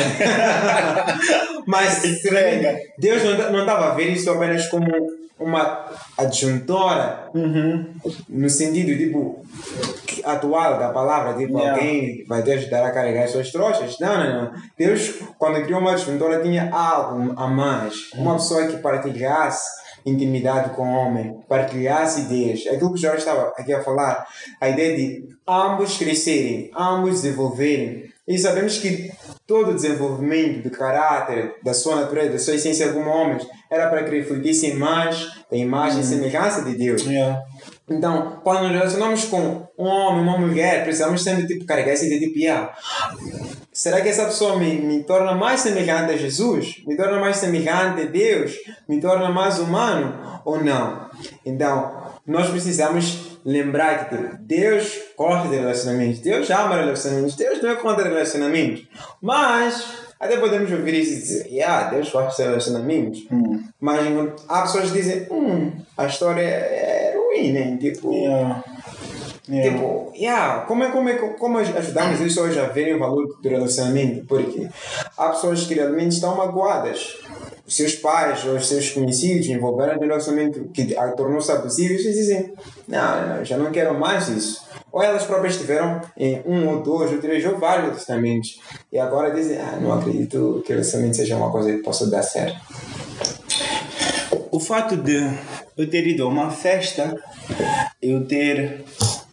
Mas 1.68 2.02
Deus 2.98 3.24
não 3.52 3.60
estava 3.60 3.92
a 3.92 3.96
ver 3.96 4.12
isso 4.12 4.30
apenas 4.32 4.68
como 4.68 4.88
uma 5.40 5.86
adjuntora 6.18 7.30
uhum. 7.34 7.94
no 8.28 8.50
sentido 8.50 8.98
tipo 8.98 9.46
atual 10.24 10.80
da 10.80 10.90
palavra 10.90 11.36
tipo 11.36 11.58
yeah. 11.58 11.74
alguém 11.74 12.26
vai 12.28 12.42
te 12.42 12.52
ajudar 12.52 12.86
a 12.86 12.92
carregar 12.92 13.26
as 13.26 13.32
suas 13.32 13.52
trouxas 13.52 14.00
não, 14.00 14.18
não, 14.18 14.42
não 14.44 14.52
Deus 14.78 15.14
quando 15.38 15.64
criou 15.64 15.80
uma 15.80 15.92
adjuntora 15.92 16.42
tinha 16.42 16.70
algo 16.72 17.34
a 17.38 17.48
mais 17.48 18.12
uma 18.14 18.34
pessoa 18.34 18.68
que 18.68 18.78
partilhasse 18.78 19.88
intimidade 20.10 20.70
com 20.74 20.84
o 20.84 20.96
homem, 20.96 21.38
partilhasse 21.50 22.22
ideias. 22.22 22.66
Aquilo 22.68 22.94
que 22.94 22.96
o 22.96 23.02
Jorge 23.02 23.18
estava 23.18 23.54
aqui 23.58 23.74
a 23.74 23.84
falar, 23.84 24.26
a 24.60 24.70
ideia 24.70 24.96
de 24.96 25.28
ambos 25.46 25.98
crescerem, 25.98 26.72
ambos 26.76 27.22
desenvolverem. 27.22 28.08
E 28.28 28.38
sabemos 28.38 28.78
que 28.78 29.12
todo 29.46 29.72
o 29.72 29.76
desenvolvimento 29.76 30.64
do 30.64 30.70
caráter, 30.70 31.56
da 31.64 31.74
sua 31.74 31.96
natureza, 31.96 32.32
da 32.32 32.40
sua 32.40 32.56
essência 32.56 32.92
como 32.92 33.10
homens, 33.10 33.46
era 33.70 33.90
para 33.90 34.04
que 34.04 34.16
refletissem 34.16 34.76
mais 34.76 35.32
a 35.52 35.56
imagem 35.56 36.00
e 36.00 36.02
uhum. 36.02 36.10
semelhança 36.10 36.64
de 36.64 36.76
Deus. 36.76 37.04
Yeah. 37.04 37.42
Então, 37.90 38.42
quando 38.44 38.64
nos 38.64 38.72
relacionamos 38.72 39.26
com 39.26 39.68
um 39.78 39.86
homem, 39.86 40.22
uma 40.22 40.38
mulher, 40.38 40.84
precisamos 40.84 41.24
sempre 41.24 41.48
tipo, 41.48 41.66
carregar 41.66 41.94
esse 41.94 42.06
ideia 42.06 42.20
de 42.20 42.34
tipo, 42.34 42.70
será 43.72 44.02
que 44.02 44.10
essa 44.10 44.26
pessoa 44.26 44.58
me, 44.58 44.76
me 44.82 45.04
torna 45.04 45.34
mais 45.34 45.62
semelhante 45.62 46.12
a 46.12 46.18
Jesus? 46.18 46.84
Me 46.86 46.98
torna 46.98 47.20
mais 47.20 47.38
semelhante 47.38 48.02
a 48.02 48.06
Deus? 48.06 48.56
Me 48.90 49.00
torna 49.00 49.30
mais 49.30 49.60
humano 49.60 50.42
ou 50.44 50.62
não? 50.62 51.10
Então, 51.46 52.12
nós 52.26 52.50
precisamos 52.50 53.38
lembrar 53.46 54.10
que 54.10 54.38
Deus 54.42 54.94
gosta 55.18 55.48
de 55.48 55.56
relacionamentos, 55.56 56.20
Deus 56.20 56.50
ama 56.50 56.76
relacionamentos, 56.76 57.36
Deus 57.36 57.62
não 57.62 57.70
é 57.70 57.76
contra 57.76 58.04
relacionamentos. 58.04 58.86
Mas 59.22 60.07
até 60.20 60.38
podemos 60.38 60.72
ouvir 60.72 60.96
isso 60.96 61.14
e 61.14 61.16
dizer, 61.16 61.48
yeah, 61.48 61.90
Deus 61.90 62.08
de 62.08 62.44
relacionamentos. 62.44 63.26
Hum. 63.32 63.64
Mas 63.80 64.02
há 64.48 64.62
pessoas 64.64 64.92
que 64.92 64.98
dizem, 64.98 65.28
hum, 65.32 65.72
a 65.98 66.06
história 66.06 66.42
é 66.42 67.16
ruim, 67.16 67.52
né? 67.52 67.78
Tipo. 67.78 68.12
Yeah. 68.14 68.64
Yeah. 69.50 69.72
Tipo, 69.72 70.12
yeah, 70.14 70.66
como, 70.66 70.84
é, 70.84 70.92
como, 70.92 71.08
é, 71.08 71.14
como 71.16 71.58
ajudamos 71.58 72.20
isso 72.20 72.42
hoje 72.42 72.60
a 72.60 72.66
verem 72.66 72.96
o 72.96 73.00
valor 73.00 73.38
do 73.42 73.48
relacionamento? 73.48 74.26
Porque 74.26 74.68
há 75.18 75.30
pessoas 75.30 75.64
que 75.64 75.74
realmente 75.74 76.12
estão 76.12 76.36
magoadas 76.36 77.16
os 77.68 77.76
seus 77.76 77.96
pais 77.96 78.46
ou 78.46 78.56
os 78.56 78.68
seus 78.68 78.92
conhecidos 78.92 79.48
envolveram 79.48 79.96
no 79.96 80.02
relacionamento 80.02 80.70
que 80.74 80.96
tornou-se 81.18 81.52
abusivo 81.52 81.94
e 81.94 81.98
dizem: 81.98 82.54
não, 82.88 83.28
não, 83.28 83.46
já 83.46 83.58
não 83.58 83.72
quero 83.72 83.98
mais 84.00 84.30
isso. 84.30 84.67
Ou 84.98 85.04
elas 85.04 85.26
próprias 85.26 85.58
tiveram 85.58 86.02
em 86.18 86.42
um 86.44 86.68
ou 86.70 86.82
dois 86.82 87.12
ou 87.12 87.20
três 87.20 87.46
ou 87.46 87.60
vários 87.60 87.90
relacionamentos 87.90 88.60
e 88.92 88.98
agora 88.98 89.30
dizem: 89.30 89.60
ah, 89.60 89.78
não 89.80 89.94
acredito 89.94 90.64
que 90.66 90.72
o 90.72 90.76
relacionamento 90.76 91.18
seja 91.18 91.38
uma 91.38 91.52
coisa 91.52 91.72
que 91.72 91.84
possa 91.84 92.10
dar 92.10 92.24
certo. 92.24 92.60
O 94.50 94.60
fato 94.60 94.98
de 94.98 95.20
eu 95.78 95.88
ter 95.88 96.08
ido 96.08 96.24
a 96.24 96.28
uma 96.28 96.50
festa, 96.50 97.16
eu 98.02 98.26
ter 98.26 98.84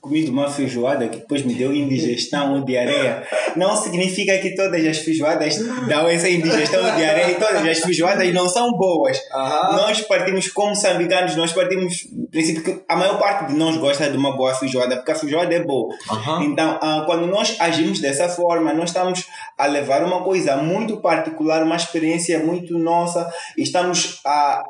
comido 0.02 0.30
uma 0.30 0.50
feijoada 0.50 1.08
que 1.08 1.20
depois 1.20 1.42
me 1.42 1.54
deu 1.54 1.74
indigestão 1.74 2.52
ou 2.52 2.62
diarreia, 2.62 3.26
não 3.56 3.74
significa 3.74 4.36
que 4.36 4.54
todas 4.54 4.86
as 4.86 4.98
feijoadas 4.98 5.56
dão 5.88 6.06
essa 6.06 6.28
indigestão 6.28 6.84
ou 6.84 6.94
diarreia 6.94 7.30
e 7.30 7.34
todas 7.36 7.66
as 7.66 7.78
feijoadas 7.78 8.34
não 8.34 8.46
são 8.46 8.72
boas. 8.72 9.18
Aham. 9.32 9.76
Nós 9.78 10.02
partimos 10.02 10.48
como 10.48 10.68
moçambicanos, 10.68 11.34
nós 11.36 11.54
partimos 11.54 12.06
princípio 12.34 12.64
que 12.64 12.82
a 12.88 12.96
maior 12.96 13.16
parte 13.16 13.46
de 13.46 13.54
nós 13.54 13.76
gosta 13.76 14.10
de 14.10 14.16
uma 14.16 14.36
boa 14.36 14.52
feijoada, 14.54 14.96
porque 14.96 15.12
a 15.12 15.14
feijoada 15.14 15.54
é 15.54 15.62
boa. 15.62 15.94
Aham. 16.10 16.42
Então, 16.42 16.78
ah, 16.82 17.04
quando 17.06 17.26
nós 17.28 17.56
agimos 17.60 18.00
dessa 18.00 18.28
forma, 18.28 18.74
nós 18.74 18.90
estamos 18.90 19.24
a 19.56 19.66
levar 19.66 20.02
uma 20.02 20.24
coisa 20.24 20.56
muito 20.56 20.96
particular, 20.96 21.62
uma 21.62 21.76
experiência 21.76 22.40
muito 22.40 22.76
nossa, 22.76 23.32
e 23.56 23.62
estamos 23.62 24.20
a 24.26 24.64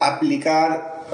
aplicar 0.00 1.04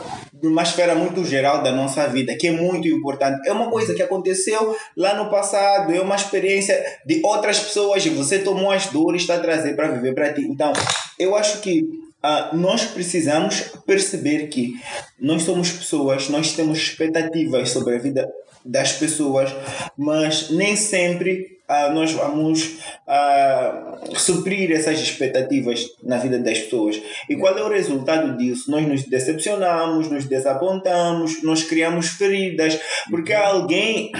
numa 0.40 0.62
esfera 0.62 0.94
muito 0.94 1.24
geral 1.24 1.64
da 1.64 1.72
nossa 1.72 2.06
vida, 2.06 2.36
que 2.36 2.46
é 2.46 2.52
muito 2.52 2.86
importante. 2.86 3.46
É 3.48 3.52
uma 3.52 3.68
coisa 3.68 3.92
que 3.92 4.02
aconteceu 4.02 4.76
lá 4.96 5.14
no 5.14 5.28
passado, 5.28 5.92
é 5.92 6.00
uma 6.00 6.14
experiência 6.14 6.80
de 7.04 7.20
outras 7.24 7.58
pessoas 7.58 8.06
e 8.06 8.10
você 8.10 8.38
tomou 8.38 8.70
as 8.70 8.86
dores 8.86 9.22
está 9.22 9.34
a 9.34 9.40
trazer 9.40 9.74
para 9.74 9.88
viver 9.88 10.14
para 10.14 10.32
ti. 10.32 10.42
Então, 10.42 10.72
eu 11.18 11.34
acho 11.34 11.60
que 11.60 12.07
ah, 12.22 12.50
nós 12.52 12.84
precisamos 12.84 13.60
perceber 13.86 14.48
que 14.48 14.74
nós 15.20 15.42
somos 15.42 15.70
pessoas, 15.70 16.28
nós 16.28 16.52
temos 16.52 16.78
expectativas 16.78 17.70
sobre 17.70 17.96
a 17.96 17.98
vida 17.98 18.28
das 18.64 18.92
pessoas, 18.92 19.50
mas 19.96 20.50
nem 20.50 20.76
sempre 20.76 21.58
ah, 21.68 21.90
nós 21.90 22.12
vamos 22.12 22.78
ah, 23.06 23.98
suprir 24.14 24.72
essas 24.72 24.98
expectativas 25.00 25.84
na 26.02 26.16
vida 26.16 26.38
das 26.38 26.58
pessoas. 26.60 27.00
E 27.28 27.36
qual 27.36 27.56
é 27.56 27.62
o 27.62 27.68
resultado 27.68 28.36
disso? 28.38 28.70
Nós 28.70 28.86
nos 28.86 29.04
decepcionamos, 29.04 30.10
nos 30.10 30.24
desapontamos, 30.24 31.42
nós 31.42 31.62
criamos 31.62 32.08
feridas, 32.08 32.80
porque 33.10 33.34
alguém 33.34 34.10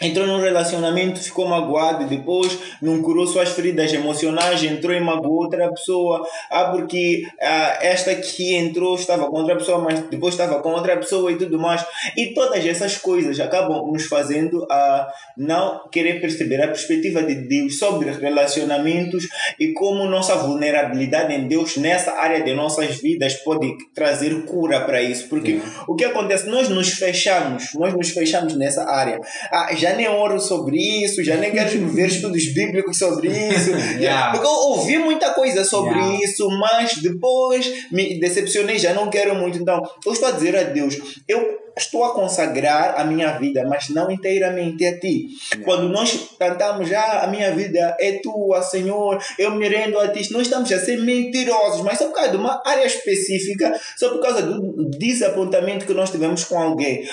entrou 0.00 0.26
num 0.26 0.40
relacionamento, 0.40 1.20
ficou 1.20 1.46
magoado 1.46 2.04
depois 2.06 2.58
não 2.80 3.02
curou 3.02 3.26
suas 3.26 3.50
feridas 3.50 3.92
emocionais, 3.92 4.62
entrou 4.62 4.94
e 4.94 5.00
magoou 5.00 5.44
outra 5.44 5.68
pessoa. 5.70 6.26
Ah, 6.50 6.66
porque 6.66 7.22
ah, 7.40 7.78
esta 7.80 8.14
que 8.14 8.54
entrou 8.54 8.94
estava 8.94 9.26
com 9.26 9.38
outra 9.38 9.56
pessoa, 9.56 9.78
mas 9.78 10.00
depois 10.08 10.34
estava 10.34 10.60
com 10.60 10.70
outra 10.70 10.96
pessoa 10.96 11.30
e 11.30 11.36
tudo 11.36 11.58
mais. 11.58 11.84
E 12.16 12.34
todas 12.34 12.64
essas 12.64 12.96
coisas 12.96 13.38
acabam 13.40 13.90
nos 13.92 14.06
fazendo 14.06 14.66
a 14.70 15.08
não 15.36 15.88
querer 15.90 16.20
perceber 16.20 16.62
a 16.62 16.68
perspectiva 16.68 17.22
de 17.22 17.34
Deus 17.34 17.78
sobre 17.78 18.10
relacionamentos 18.10 19.28
e 19.58 19.72
como 19.72 20.06
nossa 20.06 20.36
vulnerabilidade 20.36 21.32
em 21.32 21.46
Deus 21.46 21.76
nessa 21.76 22.12
área 22.12 22.42
de 22.42 22.54
nossas 22.54 23.00
vidas 23.00 23.34
pode 23.34 23.74
trazer 23.94 24.44
cura 24.44 24.80
para 24.80 25.02
isso. 25.02 25.28
Porque 25.28 25.60
o 25.86 25.94
que 25.94 26.04
acontece? 26.04 26.46
Nós 26.48 26.68
nos 26.68 26.90
fechamos, 26.90 27.74
nós 27.74 27.94
nos 27.94 28.10
fechamos 28.10 28.56
nessa 28.56 28.88
área. 28.88 29.20
Ah, 29.50 29.63
já 29.74 29.94
nem 29.94 30.08
oro 30.08 30.40
sobre 30.40 30.76
isso, 30.76 31.22
já 31.24 31.36
nem 31.36 31.52
quero 31.52 31.86
ver 31.88 32.08
estudos 32.08 32.52
bíblicos 32.52 32.98
sobre 32.98 33.28
isso. 33.28 33.70
Yeah. 33.94 34.32
Porque 34.32 34.46
eu 34.46 34.50
ouvi 34.50 34.98
muita 34.98 35.30
coisa 35.30 35.64
sobre 35.64 35.94
Yeah. 35.98 36.24
isso, 36.24 36.48
mas 36.58 36.96
depois 36.96 37.72
me 37.92 38.18
decepcionei, 38.18 38.78
já 38.78 38.92
não 38.92 39.08
quero 39.08 39.34
muito. 39.34 39.58
Então, 39.58 39.80
eu 40.04 40.12
estou 40.12 40.28
a 40.28 40.32
dizer 40.32 40.56
a 40.56 40.62
Deus, 40.64 40.96
eu 41.28 41.58
estou 41.76 42.04
a 42.04 42.14
consagrar 42.14 42.94
a 43.00 43.04
minha 43.04 43.32
vida, 43.38 43.64
mas 43.68 43.88
não 43.88 44.10
inteiramente 44.10 44.84
a 44.86 44.98
ti. 44.98 45.28
Quando 45.64 45.88
nós 45.88 46.30
cantamos, 46.38 46.92
ah, 46.92 47.22
a 47.24 47.26
minha 47.26 47.52
vida 47.52 47.96
é 48.00 48.12
tua, 48.22 48.62
Senhor, 48.62 49.20
eu 49.38 49.50
me 49.52 49.68
rendo 49.68 49.98
a 49.98 50.08
ti, 50.08 50.32
nós 50.32 50.42
estamos 50.42 50.70
a 50.72 50.78
ser 50.78 50.98
mentirosos, 50.98 51.82
mas 51.82 51.98
só 51.98 52.06
por 52.06 52.14
causa 52.14 52.30
de 52.30 52.36
uma 52.36 52.62
área 52.64 52.84
específica, 52.86 53.72
só 53.96 54.10
por 54.10 54.20
causa 54.20 54.42
do 54.42 54.88
desapontamento 54.90 55.86
que 55.86 55.94
nós 55.94 56.10
tivemos 56.10 56.44
com 56.44 56.60
alguém. 56.60 57.08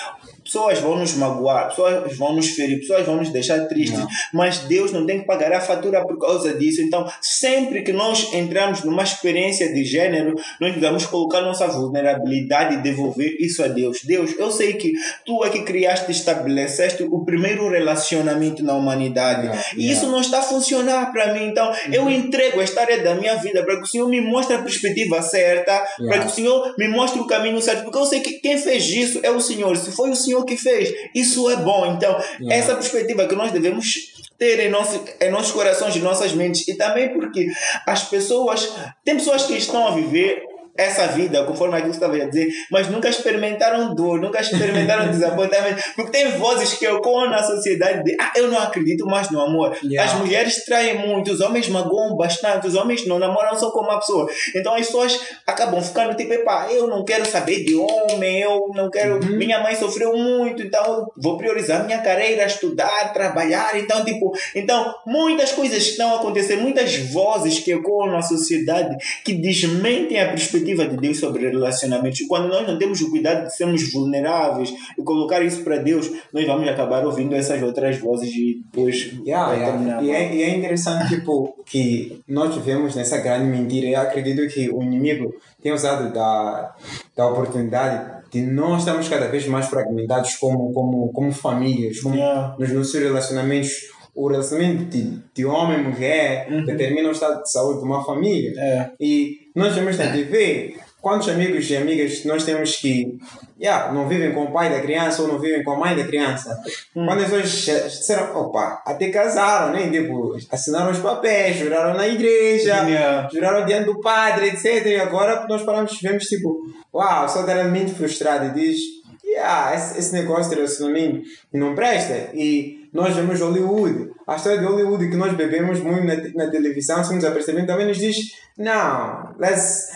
Pessoas 0.52 0.80
vão 0.80 0.98
nos 0.98 1.14
magoar, 1.14 1.70
pessoas 1.70 2.14
vão 2.14 2.36
nos 2.36 2.48
ferir, 2.50 2.80
pessoas 2.80 3.06
vão 3.06 3.16
nos 3.16 3.30
deixar 3.30 3.66
tristes, 3.68 3.98
Não. 3.98 4.06
mas 4.34 4.58
Deus 4.58 4.92
não 4.92 5.06
tem 5.06 5.20
que 5.20 5.26
pagar 5.26 5.50
a 5.50 5.62
fatura 5.62 6.06
por 6.06 6.18
causa 6.18 6.52
disso. 6.52 6.82
Então, 6.82 7.10
sempre 7.22 7.80
que 7.80 7.90
nós 7.90 8.34
entramos 8.34 8.84
numa 8.84 9.02
experiência 9.02 9.72
de 9.72 9.82
gênero, 9.82 10.34
nós 10.60 10.74
devemos 10.74 11.06
colocar 11.06 11.40
nossa 11.40 11.66
vulnerabilidade 11.68 12.74
e 12.74 12.82
devolver 12.82 13.34
isso 13.40 13.64
a 13.64 13.68
Deus. 13.68 14.02
Deus, 14.04 14.38
eu 14.38 14.50
sei 14.50 14.74
que 14.74 14.92
tu 15.24 15.42
é 15.42 15.48
que 15.48 15.62
criaste 15.62 16.10
e 16.10 16.12
estabeleceste 16.12 17.02
o 17.04 17.24
primeiro 17.24 17.70
relacionamento 17.70 18.62
na 18.62 18.74
humanidade. 18.74 19.46
Yeah, 19.46 19.62
E 19.74 19.90
isso 19.90 20.06
não 20.08 20.20
está 20.20 20.40
a 20.40 20.42
funcionar 20.42 21.12
para 21.12 21.32
mim. 21.32 21.46
Então, 21.46 21.72
eu 21.90 22.10
entrego 22.10 22.60
esta 22.60 22.82
área 22.82 23.02
da 23.02 23.14
minha 23.14 23.36
vida 23.36 23.64
para 23.64 23.76
que 23.76 23.84
o 23.84 23.86
Senhor 23.86 24.06
me 24.06 24.20
mostre 24.20 24.54
a 24.54 24.58
perspectiva 24.58 25.22
certa, 25.22 25.82
para 26.06 26.18
que 26.18 26.26
o 26.26 26.30
Senhor 26.30 26.74
me 26.76 26.88
mostre 26.88 27.18
o 27.22 27.26
caminho 27.26 27.62
certo, 27.62 27.84
porque 27.84 27.98
eu 27.98 28.04
sei 28.04 28.20
que 28.20 28.32
quem 28.34 28.58
fez 28.58 28.84
isso 28.90 29.18
é 29.22 29.30
o 29.30 29.40
Senhor. 29.40 29.74
Se 29.78 29.90
foi 29.92 30.10
o 30.10 30.16
Senhor 30.16 30.41
que 30.44 30.56
fez, 30.56 30.92
isso 31.14 31.48
é 31.50 31.56
bom. 31.56 31.94
Então, 31.94 32.12
Yeah. 32.40 32.54
essa 32.54 32.74
perspectiva 32.74 33.26
que 33.26 33.34
nós 33.34 33.52
devemos 33.52 34.12
ter 34.38 34.58
em, 34.60 34.70
nosso, 34.70 35.04
em 35.20 35.30
nossos 35.30 35.52
corações 35.52 35.94
e 35.94 36.00
nossas 36.00 36.32
mentes. 36.32 36.66
E 36.66 36.74
também 36.74 37.12
porque 37.12 37.46
as 37.86 38.04
pessoas, 38.08 38.72
tem 39.04 39.14
pessoas 39.16 39.44
que 39.44 39.54
estão 39.54 39.86
a 39.86 39.94
viver 39.94 40.42
essa 40.76 41.08
vida, 41.08 41.44
conforme 41.44 41.74
aquilo 41.74 41.90
que 41.90 41.96
estava 41.96 42.16
a 42.16 42.24
dizer, 42.24 42.48
mas 42.70 42.88
nunca 42.88 43.08
experimentaram 43.08 43.94
dor, 43.94 44.18
nunca 44.20 44.40
experimentaram 44.40 45.10
desapontamento, 45.12 45.82
porque 45.94 46.10
tem 46.10 46.30
vozes 46.38 46.74
que 46.74 46.86
ecoam 46.86 47.28
na 47.28 47.42
sociedade 47.42 48.02
de 48.04 48.16
ah, 48.18 48.32
eu 48.36 48.48
não 48.48 48.58
acredito 48.58 49.04
mais 49.06 49.30
no 49.30 49.40
amor. 49.40 49.76
Yeah. 49.84 50.10
As 50.10 50.18
mulheres 50.18 50.64
traem 50.64 51.06
muito, 51.06 51.30
os 51.30 51.40
homens 51.40 51.68
magoam 51.68 52.16
bastante, 52.16 52.66
os 52.66 52.74
homens 52.74 53.06
não 53.06 53.18
namoram 53.18 53.54
só 53.58 53.70
com 53.70 53.80
uma 53.80 53.98
pessoa. 53.98 54.30
Então 54.54 54.74
as 54.74 54.86
pessoas 54.86 55.20
acabam 55.46 55.82
ficando 55.82 56.16
tipo, 56.16 56.32
epá, 56.32 56.68
eu 56.70 56.86
não 56.86 57.04
quero 57.04 57.26
saber 57.26 57.64
de 57.64 57.74
homem, 57.74 58.40
eu 58.40 58.70
não 58.74 58.90
quero. 58.90 59.22
Minha 59.26 59.62
mãe 59.62 59.74
sofreu 59.76 60.16
muito, 60.16 60.62
então 60.62 61.06
vou 61.16 61.36
priorizar 61.36 61.84
minha 61.84 61.98
carreira, 61.98 62.46
estudar, 62.46 63.12
trabalhar. 63.12 63.78
Então, 63.78 64.04
tipo, 64.04 64.32
então 64.54 64.94
muitas 65.06 65.52
coisas 65.52 65.78
estão 65.82 66.14
a 66.14 66.16
acontecer, 66.16 66.56
muitas 66.56 66.96
vozes 66.96 67.58
que 67.58 67.72
ecoam 67.72 68.10
na 68.10 68.22
sociedade 68.22 68.96
que 69.22 69.34
desmentem 69.34 70.20
a 70.20 70.28
perspectiva 70.28 70.61
de 70.64 70.96
Deus 70.96 71.18
sobre 71.18 71.48
relacionamentos. 71.48 72.20
E 72.20 72.26
quando 72.26 72.48
nós 72.48 72.66
não 72.66 72.78
temos 72.78 73.00
o 73.00 73.10
cuidado 73.10 73.46
de 73.46 73.56
sermos 73.56 73.92
vulneráveis 73.92 74.72
e 74.98 75.02
colocar 75.02 75.42
isso 75.42 75.62
para 75.62 75.78
Deus, 75.78 76.10
nós 76.32 76.46
vamos 76.46 76.68
acabar 76.68 77.04
ouvindo 77.04 77.34
essas 77.34 77.62
outras 77.62 77.98
vozes 77.98 78.32
e 78.34 78.62
depois 78.64 79.12
Yeah, 79.24 79.54
yeah. 79.54 80.02
E, 80.02 80.10
é, 80.10 80.34
e 80.34 80.42
é 80.42 80.56
interessante 80.56 81.08
tipo, 81.08 81.54
que 81.66 82.20
nós 82.26 82.54
vivemos 82.54 82.94
nessa 82.94 83.18
grande 83.18 83.46
mentira. 83.46 83.86
Eu 83.88 84.00
acredito 84.00 84.46
que 84.52 84.70
o 84.70 84.82
inimigo 84.82 85.34
tem 85.62 85.72
usado 85.72 86.12
da, 86.12 86.74
da 87.16 87.26
oportunidade 87.28 88.22
de 88.30 88.42
nós 88.42 88.80
estamos 88.80 89.08
cada 89.08 89.28
vez 89.28 89.46
mais 89.46 89.66
fragmentados 89.66 90.36
como, 90.36 90.72
como, 90.72 91.12
como 91.12 91.32
famílias, 91.32 92.00
como 92.00 92.14
Yeah. 92.14 92.56
nos 92.58 92.72
nossos 92.72 92.94
relacionamentos. 92.94 93.70
O 94.14 94.28
relacionamento 94.28 94.84
de, 94.84 95.18
de 95.34 95.46
homem 95.46 95.80
e 95.80 95.82
mulher 95.84 96.46
determina 96.66 97.08
o 97.08 97.12
estado 97.12 97.42
de 97.42 97.50
saúde 97.50 97.78
de 97.78 97.86
uma 97.86 98.04
família. 98.04 98.52
É. 98.58 98.90
E 99.00 99.41
nós 99.54 99.74
vemos 99.74 99.98
na 99.98 100.10
TV 100.10 100.76
quantos 101.02 101.28
amigos 101.28 101.68
e 101.68 101.76
amigas 101.76 102.24
nós 102.24 102.44
temos 102.44 102.76
que 102.76 103.18
yeah, 103.60 103.92
não 103.92 104.08
vivem 104.08 104.32
com 104.32 104.44
o 104.44 104.52
pai 104.52 104.70
da 104.70 104.80
criança 104.80 105.22
ou 105.22 105.28
não 105.28 105.38
vivem 105.38 105.64
com 105.64 105.72
a 105.72 105.78
mãe 105.78 105.96
da 105.96 106.04
criança. 106.04 106.56
Quando 106.94 107.22
as 107.22 107.30
pessoas 107.30 107.92
disseram, 107.92 108.36
opa, 108.36 108.82
até 108.86 109.10
casaram, 109.10 109.72
né? 109.72 109.90
Tipo, 109.90 110.36
assinaram 110.50 110.92
os 110.92 110.98
papéis, 110.98 111.56
juraram 111.56 111.94
na 111.94 112.08
igreja, 112.08 112.82
Yeah. 112.82 113.28
juraram 113.32 113.64
diante 113.66 113.86
do 113.86 114.00
padre, 114.00 114.48
etc. 114.48 114.86
E 114.86 114.96
agora 114.96 115.46
nós 115.48 115.62
paramos 115.62 115.98
vemos 116.00 116.24
tipo, 116.24 116.62
uau, 116.94 117.28
só 117.28 117.46
era 117.46 117.64
muito 117.64 117.94
frustrado 117.94 118.46
e 118.46 118.50
diz, 118.50 118.78
yeah, 119.24 119.74
esse, 119.74 119.98
esse 119.98 120.12
negócio 120.12 120.50
de 120.50 120.56
relacionamento 120.56 121.22
não 121.52 121.74
presta. 121.74 122.30
E 122.34 122.81
nós 122.92 123.16
vemos 123.16 123.40
Hollywood, 123.40 124.10
a 124.26 124.36
história 124.36 124.58
de 124.58 124.64
Hollywood 124.66 125.08
que 125.08 125.16
nós 125.16 125.32
bebemos 125.34 125.80
muito 125.80 126.04
na, 126.04 126.44
na 126.44 126.50
televisão, 126.50 127.02
se 127.02 127.14
nos 127.14 127.24
apercebemos, 127.24 127.66
também 127.66 127.86
nos 127.86 127.96
diz, 127.96 128.16
não, 128.58 129.34
let's, 129.38 129.88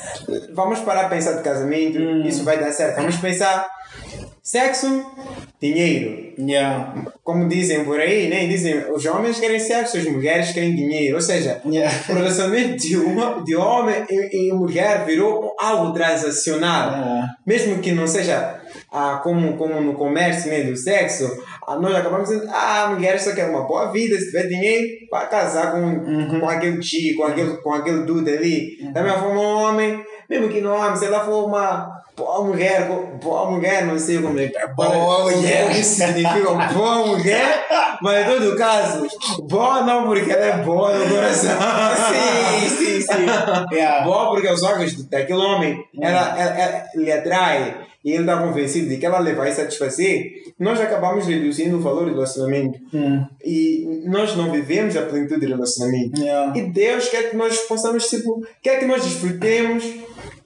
vamos 0.54 0.80
parar 0.80 1.04
de 1.04 1.10
pensar 1.10 1.32
de 1.32 1.42
casamento, 1.42 1.98
isso 2.26 2.42
vai 2.42 2.58
dar 2.58 2.72
certo. 2.72 2.96
Vamos 2.96 3.16
pensar 3.16 3.68
sexo, 4.46 5.04
dinheiro. 5.60 6.32
Yeah. 6.38 7.04
Como 7.24 7.48
dizem 7.48 7.84
por 7.84 7.98
aí, 7.98 8.28
né? 8.28 8.46
Dizem, 8.46 8.92
os 8.92 9.04
homens 9.04 9.40
querem 9.40 9.58
sexo, 9.58 9.96
as 9.96 10.04
mulheres 10.04 10.52
querem 10.52 10.76
dinheiro. 10.76 11.16
Ou 11.16 11.20
seja, 11.20 11.60
Yeah. 11.66 11.92
o 12.08 12.12
relacionamento 12.12 12.76
de, 12.76 12.96
uma, 12.96 13.42
de 13.42 13.56
homem 13.56 14.04
e, 14.08 14.48
e 14.48 14.52
mulher 14.52 15.04
virou 15.04 15.56
algo 15.58 15.92
transacional. 15.92 16.90
Yeah. 16.92 17.28
Mesmo 17.44 17.80
que 17.80 17.90
não 17.90 18.06
seja 18.06 18.60
ah, 18.92 19.20
como, 19.20 19.56
como 19.56 19.80
no 19.80 19.94
comércio 19.94 20.48
né, 20.48 20.62
do 20.62 20.76
sexo, 20.76 21.28
ah, 21.66 21.76
nós 21.76 21.96
acabamos 21.96 22.28
dizendo, 22.28 22.48
ah, 22.48 22.84
a 22.84 22.90
mulher 22.90 23.18
só 23.18 23.34
quer 23.34 23.50
uma 23.50 23.66
boa 23.66 23.90
vida, 23.90 24.16
se 24.16 24.26
tiver 24.26 24.46
dinheiro, 24.46 24.86
para 25.10 25.26
casar 25.26 25.72
com, 25.72 26.38
com 26.38 26.48
aquele 26.48 26.78
tio, 26.78 27.16
com 27.16 27.24
aquele, 27.24 27.56
com 27.56 27.72
aquele 27.72 28.04
dude 28.04 28.30
ali. 28.30 28.78
Da 28.92 29.02
mesma 29.02 29.18
forma, 29.18 29.40
o 29.40 29.62
homem 29.62 30.04
mesmo 30.28 30.48
que 30.48 30.60
não 30.60 30.82
ame, 30.82 30.96
se 30.96 31.06
ela 31.06 31.24
for 31.24 31.46
uma 31.46 31.95
boa 32.16 32.42
mulher, 32.42 32.88
boa 33.22 33.50
mulher, 33.50 33.86
não 33.86 33.98
sei 33.98 34.20
como 34.20 34.38
é. 34.40 34.50
Boa 34.74 35.24
mulher. 35.24 35.72
Significa 35.84 36.50
boa 36.72 37.06
mulher, 37.06 37.66
mas 38.00 38.26
em 38.26 38.30
todo 38.30 38.56
caso, 38.56 39.06
boa 39.42 39.82
não 39.82 40.06
porque 40.06 40.32
ela 40.32 40.46
é 40.46 40.56
boa 40.62 40.98
no 40.98 41.14
coração. 41.14 41.58
Sim, 42.08 42.68
sim, 42.68 43.00
sim. 43.00 43.26
Yeah. 43.70 44.04
Boa 44.04 44.30
porque 44.30 44.48
os 44.48 44.62
olhos 44.62 45.04
daquele 45.04 45.38
homem, 45.38 45.84
ela, 46.00 46.40
ela, 46.40 46.58
ela 46.58 46.84
lhe 46.94 47.12
atrai 47.12 47.76
e 48.02 48.12
ele 48.12 48.20
está 48.20 48.38
convencido 48.40 48.88
de 48.88 48.96
que 48.96 49.04
ela 49.04 49.18
lhe 49.18 49.34
vai 49.34 49.52
satisfazer, 49.52 50.44
nós 50.58 50.80
acabamos 50.80 51.26
reduzindo 51.26 51.76
o 51.76 51.80
valor 51.80 52.06
do 52.06 52.14
relacionamento. 52.14 52.78
E 53.44 54.04
nós 54.06 54.34
não 54.36 54.50
vivemos 54.52 54.96
a 54.96 55.02
plenitude 55.02 55.40
do 55.40 55.48
relacionamento. 55.48 56.18
Yeah. 56.18 56.56
E 56.56 56.62
Deus 56.70 57.08
quer 57.08 57.30
que 57.30 57.36
nós 57.36 57.58
possamos, 57.62 58.08
tipo, 58.08 58.46
quer 58.62 58.78
que 58.78 58.86
nós 58.86 59.02
desfrutemos 59.04 59.84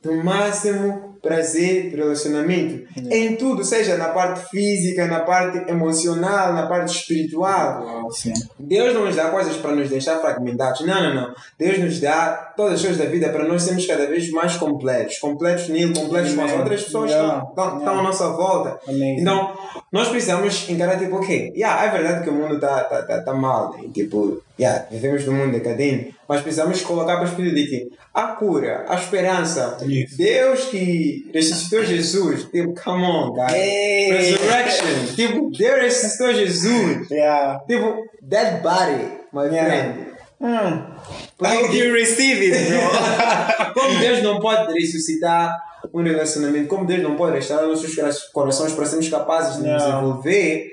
do 0.03 0.25
máximo 0.25 1.10
prazer 1.23 1.95
relacionamento. 1.95 2.89
Em 3.11 3.37
tudo, 3.37 3.63
seja 3.65 3.97
na 3.97 4.09
parte 4.09 4.49
física, 4.51 5.07
na 5.07 5.21
parte 5.21 5.71
emocional, 5.71 6.53
na 6.53 6.67
parte 6.67 6.95
espiritual. 6.95 8.11
Sim. 8.11 8.33
Deus 8.59 8.95
não 8.95 9.05
nos 9.07 9.17
dá 9.17 9.31
coisas 9.31 9.57
para 9.57 9.75
nos 9.75 9.91
deixar 9.91 10.19
fragmentados. 10.19 10.81
Não, 10.81 11.03
não, 11.03 11.15
não. 11.15 11.35
Deus 11.59 11.79
nos 11.79 12.01
dá 12.01 12.53
todas 12.57 12.75
as 12.75 12.81
coisas 12.81 12.99
da 12.99 13.05
vida 13.05 13.29
para 13.29 13.45
nós 13.45 13.63
sermos 13.63 13.87
cada 13.87 14.07
vez 14.07 14.31
mais 14.31 14.57
completos. 14.57 15.19
Completos 15.19 15.69
nele, 15.69 15.95
completos 15.95 16.35
com 16.35 16.43
as 16.45 16.53
outras 16.53 16.85
pessoas 16.85 17.11
Yeah. 17.11 17.41
que 17.41 17.49
estão, 17.49 17.79
estão 17.79 17.99
à 17.99 18.03
nossa 18.03 18.29
volta. 18.29 18.79
Amazing. 18.87 19.21
Então, 19.21 19.53
nós 19.91 20.09
precisamos 20.09 20.69
encarar 20.69 20.99
tipo, 20.99 21.17
ok, 21.17 21.53
yeah, 21.57 21.85
é 21.85 21.91
verdade 21.91 22.23
que 22.23 22.31
o 22.31 22.33
mundo 22.33 22.55
está 22.55 22.85
tá, 22.85 23.03
tá, 23.03 23.21
tá 23.23 23.35
mal. 23.35 23.75
E, 23.83 23.89
tipo, 23.89 24.41
yeah, 24.61 24.87
vivemos 24.91 25.25
num 25.27 25.33
mundo 25.35 25.53
decadente. 25.53 26.15
Mas 26.29 26.43
precisamos 26.43 26.81
colocar 26.83 27.15
a 27.15 27.19
perspectiva 27.21 27.55
de 27.55 27.67
que 27.67 27.91
a 28.15 28.23
cura, 28.29 28.85
a 28.89 28.95
esperança, 28.95 29.79
Isso. 29.87 30.17
Deus 30.17 30.65
que 30.67 31.29
ressuscitou 31.35 31.83
Jesus, 31.85 32.45
tipo, 32.45 32.75
come 32.75 33.03
on, 33.05 33.33
guys. 33.33 33.53
Hey. 33.55 34.11
Resurrection. 34.13 35.15
Tipo, 35.17 35.51
Deus 35.51 35.81
ressuscitou 35.83 36.33
Jesus. 36.35 37.11
Yeah. 37.11 37.61
Tipo, 37.67 38.05
dead 38.23 38.63
body, 38.63 39.19
my 39.33 39.47
Yeah. 39.53 39.65
friend. 39.67 40.11
Hmm. 40.41 40.97
How 41.45 41.67
do 41.69 41.75
you 41.77 41.93
receive 41.93 42.41
it, 42.43 42.71
bro? 42.71 42.81
como 43.75 43.99
Deus 43.99 44.23
não 44.23 44.39
pode 44.41 44.73
ressuscitar 44.73 45.55
um 45.93 46.03
relacionamento, 46.03 46.67
como 46.69 46.87
Deus 46.87 47.03
não 47.03 47.15
pode 47.17 47.37
restaurar 47.37 47.67
nossos 47.67 47.95
cora- 47.95 48.11
corações 48.33 48.73
para 48.73 48.87
sermos 48.87 49.09
capazes 49.09 49.57
de 49.63 49.69
nos 49.69 49.83
envolver 49.83 50.71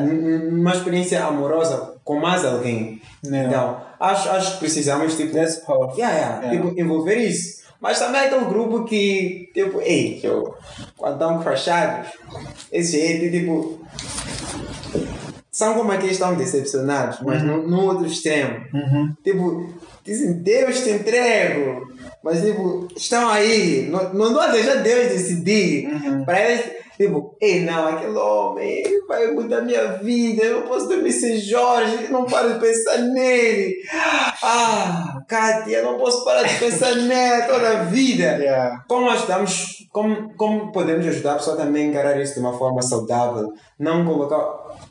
numa 0.00 0.72
experiência 0.72 1.22
amorosa 1.24 1.93
com 2.04 2.20
mais 2.20 2.44
alguém. 2.44 3.00
Não. 3.22 3.46
Então, 3.46 3.80
acho, 3.98 4.28
acho 4.30 4.52
que 4.54 4.58
precisamos, 4.58 5.16
tipo, 5.16 5.32
That's 5.32 5.56
powerful. 5.56 5.98
yeah, 5.98 6.16
yeah, 6.16 6.46
Yeah. 6.46 6.62
tipo, 6.68 6.80
envolver 6.80 7.16
isso. 7.16 7.64
Mas 7.80 7.98
também 7.98 8.20
é 8.22 8.26
aquele 8.26 8.44
grupo 8.46 8.84
que, 8.84 9.50
tipo, 9.52 9.80
ei, 9.80 10.20
eu, 10.22 10.54
quando 10.96 11.14
estão 11.14 11.42
crushados, 11.42 12.08
esse 12.72 12.92
jeito, 12.92 13.30
tipo, 13.30 13.80
são 15.50 15.74
como 15.74 15.92
aqueles 15.92 16.16
que 16.16 16.22
estão 16.22 16.34
decepcionados, 16.34 17.18
mas 17.20 17.42
no, 17.42 17.66
no 17.68 17.84
outro 17.84 18.06
extremo. 18.06 18.64
Tipo, 19.22 19.72
dizem, 20.04 20.32
Deus 20.34 20.80
te 20.82 20.90
entrego. 20.90 21.86
Mas, 22.22 22.40
tipo, 22.42 22.88
estão 22.96 23.28
aí. 23.28 23.86
Não, 23.90 24.12
não 24.14 24.32
dá 24.32 24.48
deixar 24.48 24.76
Deus 24.76 25.08
decidir. 25.12 25.88
Para 26.24 26.40
eles, 26.40 26.64
tipo, 26.96 27.36
ei, 27.40 27.60
não, 27.60 27.88
aquele 27.88 28.16
homem 28.16 28.82
vai 29.08 29.30
mudar 29.32 29.62
minha 29.62 29.98
vida. 29.98 30.42
Eu 30.42 30.60
não 30.60 30.68
posso 30.68 30.88
dormir 30.88 31.12
sem 31.12 31.38
Jorge. 31.38 32.04
Eu 32.04 32.10
não 32.10 32.24
paro 32.26 32.54
de 32.54 32.60
pensar 32.60 32.98
nele. 32.98 33.74
Ah, 34.42 35.22
Kátia, 35.28 35.78
eu 35.78 35.84
não 35.84 35.98
posso 35.98 36.24
parar 36.24 36.42
de 36.42 36.58
pensar 36.58 36.94
nela 36.96 37.46
toda 37.46 37.80
a 37.80 37.82
vida. 37.84 38.34
Yeah. 38.44 38.84
Como 38.88 39.08
ajudamos, 39.10 39.86
como, 39.90 40.34
como 40.36 40.70
podemos 40.70 41.06
ajudar 41.06 41.32
a 41.32 41.36
pessoa 41.36 41.56
também 41.56 41.86
a 41.86 41.88
encarar 41.88 42.20
isso 42.20 42.34
de 42.34 42.40
uma 42.40 42.52
forma 42.52 42.82
saudável? 42.82 43.52
Não 43.78 44.04
colocar 44.04 44.38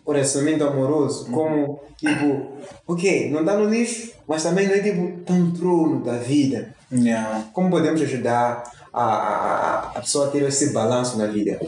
o 0.06 0.12
relacionamento 0.12 0.64
amoroso 0.64 1.30
como, 1.32 1.80
tipo, 1.98 2.54
ok, 2.88 3.30
não 3.30 3.42
está 3.42 3.56
no 3.56 3.70
lixo, 3.70 4.12
mas 4.28 4.44
também 4.44 4.68
não 4.68 4.76
é 4.76 4.80
tipo, 4.80 5.32
no 5.32 5.52
trono 5.52 6.04
da 6.04 6.14
vida. 6.14 6.74
Yeah. 6.92 7.46
Como 7.54 7.70
podemos 7.70 8.02
ajudar 8.02 8.64
a, 8.94 9.92
a, 9.96 10.02
pessoa 10.02 10.30
ter 10.30 10.44
esse 10.44 10.72
balanço 10.72 11.18
na 11.18 11.26
vida? 11.26 11.60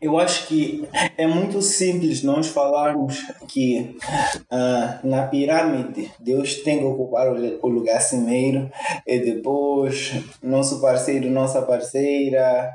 Eu 0.00 0.18
acho 0.18 0.48
que 0.48 0.84
é 1.16 1.28
muito 1.28 1.62
simples 1.62 2.24
nós 2.24 2.48
falarmos 2.48 3.22
que 3.46 3.96
ah, 4.50 4.98
na 5.04 5.22
pirâmide 5.28 6.10
Deus 6.18 6.56
tem 6.56 6.80
que 6.80 6.84
ocupar 6.84 7.28
o, 7.28 7.68
lugar 7.68 8.00
cimeiro 8.00 8.68
e 9.06 9.20
depois 9.20 10.12
nosso 10.42 10.80
parceiro, 10.80 11.30
nossa 11.30 11.62
parceira, 11.62 12.68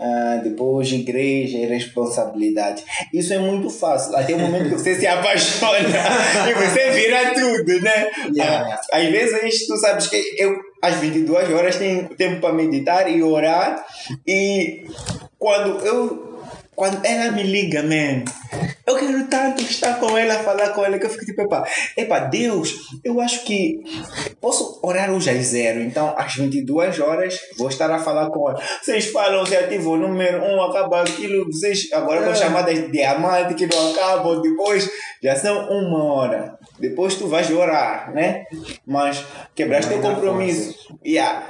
ah, 0.00 0.40
depois 0.42 0.90
igreja 0.90 1.58
e 1.58 1.66
responsabilidade. 1.66 2.82
Isso 3.12 3.34
é 3.34 3.38
muito 3.38 3.68
fácil. 3.68 4.16
Até 4.16 4.34
o 4.34 4.38
momento 4.38 4.70
que 4.70 4.78
você 4.78 4.94
se 4.94 5.06
apaixona 5.06 5.90
e 6.48 6.54
você 6.54 6.90
vira 6.92 7.34
tudo, 7.34 7.80
né? 7.82 8.06
Yeah. 8.34 8.80
Ah, 8.90 8.98
às 8.98 9.10
vezes 9.10 9.66
tu 9.66 9.76
sabes 9.76 10.06
que 10.06 10.16
eu 10.38 10.71
às 10.82 10.96
22 10.96 11.50
horas 11.52 11.76
tenho 11.76 12.08
tempo 12.08 12.40
para 12.40 12.52
meditar 12.52 13.08
e 13.08 13.22
orar. 13.22 13.86
E 14.26 14.84
quando 15.38 15.78
eu 15.86 16.31
quando 16.74 17.04
ela 17.04 17.30
me 17.32 17.42
liga, 17.42 17.82
man, 17.82 18.24
eu 18.86 18.96
quero 18.96 19.26
tanto 19.26 19.62
estar 19.62 20.00
com 20.00 20.16
ela, 20.16 20.34
falar 20.42 20.70
com 20.70 20.84
ela, 20.84 20.98
que 20.98 21.06
eu 21.06 21.10
fico 21.10 21.24
tipo, 21.24 21.42
epa, 21.42 21.64
epa, 21.96 22.18
Deus, 22.20 22.74
eu 23.04 23.20
acho 23.20 23.44
que 23.44 23.80
posso 24.40 24.80
orar 24.82 25.10
hoje 25.10 25.30
às 25.30 25.46
zero, 25.46 25.80
então 25.80 26.14
às 26.16 26.34
22 26.34 26.98
horas 27.00 27.38
vou 27.58 27.68
estar 27.68 27.90
a 27.90 27.98
falar 27.98 28.30
com 28.30 28.48
ela. 28.48 28.60
Vocês 28.82 29.06
falam, 29.06 29.44
você 29.44 29.56
ativa 29.56 29.88
o 29.90 29.96
número 29.96 30.42
1, 30.42 30.54
um, 30.54 30.62
acaba 30.62 31.02
aquilo, 31.02 31.46
vocês 31.46 31.88
agora 31.92 32.22
com 32.22 32.30
É. 32.30 32.34
chamadas 32.34 32.74
de 32.74 32.90
diamante 32.90 33.54
que 33.54 33.66
não 33.66 33.92
acabam, 33.92 34.40
depois 34.40 34.90
já 35.22 35.36
são 35.36 35.68
uma 35.68 36.04
hora, 36.04 36.58
depois 36.78 37.14
tu 37.14 37.28
vais 37.28 37.50
orar, 37.50 38.12
né? 38.12 38.44
Mas 38.86 39.24
quebraste 39.54 39.90
teu 39.90 40.00
dar 40.02 40.14
compromisso. 40.14 40.74
Yeah. 41.04 41.44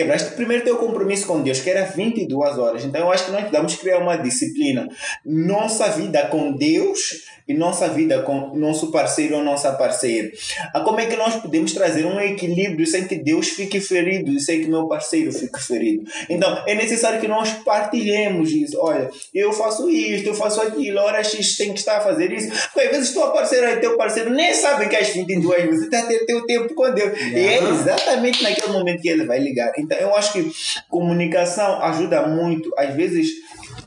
Quebraste 0.00 0.30
primeiro 0.30 0.64
teu 0.64 0.78
compromisso 0.78 1.26
com 1.26 1.42
Deus, 1.42 1.60
que 1.60 1.68
era 1.68 1.84
22 1.84 2.56
horas. 2.56 2.86
Então 2.86 3.02
eu 3.02 3.12
acho 3.12 3.26
que 3.26 3.32
nós 3.32 3.42
precisamos 3.42 3.76
criar 3.76 3.98
uma 3.98 4.16
disciplina. 4.16 4.88
Nossa 5.26 5.90
vida 5.90 6.26
com 6.28 6.52
Deus 6.52 7.28
e 7.50 7.54
nossa 7.54 7.88
vida 7.88 8.22
com 8.22 8.56
nosso 8.56 8.92
parceiro 8.92 9.36
ou 9.36 9.42
nossa 9.42 9.72
parceira. 9.72 10.30
Ah, 10.72 10.82
Como 10.82 11.00
é 11.00 11.06
que 11.06 11.16
nós 11.16 11.34
podemos 11.34 11.72
trazer 11.72 12.06
um 12.06 12.20
equilíbrio 12.20 12.86
sem 12.86 13.08
que 13.08 13.16
Deus 13.16 13.48
fique 13.48 13.80
ferido 13.80 14.30
e 14.30 14.38
sem 14.38 14.60
que 14.60 14.68
meu 14.68 14.86
parceiro 14.86 15.32
fique 15.32 15.60
ferido? 15.60 16.04
Então 16.28 16.62
é 16.64 16.76
necessário 16.76 17.20
que 17.20 17.26
nós 17.26 17.50
partilhemos 17.64 18.52
isso. 18.52 18.78
Olha, 18.80 19.10
eu 19.34 19.52
faço 19.52 19.90
isto, 19.90 20.28
eu 20.28 20.34
faço 20.34 20.60
aquilo, 20.62 21.00
a 21.00 21.04
hora 21.04 21.24
X 21.24 21.56
tem 21.56 21.72
que 21.72 21.80
estar 21.80 21.96
a 21.96 22.00
fazer 22.00 22.32
isso. 22.32 22.50
Porque 22.72 22.86
às 22.86 22.96
vezes 22.96 23.12
tua 23.12 23.32
parceira 23.32 23.72
e 23.72 23.80
teu 23.80 23.96
parceiro 23.96 24.30
nem 24.30 24.54
sabem 24.54 24.88
que 24.88 24.94
às 24.94 25.08
22 25.08 25.66
você 25.66 25.84
está 25.86 25.98
a 25.98 26.06
ter 26.06 26.24
teu 26.24 26.46
tempo 26.46 26.72
com 26.72 26.88
Deus. 26.92 27.18
E 27.18 27.36
é 27.36 27.58
exatamente 27.68 28.44
naquele 28.44 28.72
momento 28.72 29.02
que 29.02 29.08
ele 29.08 29.26
vai 29.26 29.40
ligar. 29.40 29.72
Então 29.76 29.89
eu 29.98 30.14
acho 30.14 30.32
que 30.32 30.52
comunicação 30.88 31.82
ajuda 31.82 32.26
muito. 32.26 32.70
Às 32.76 32.94
vezes 32.94 33.28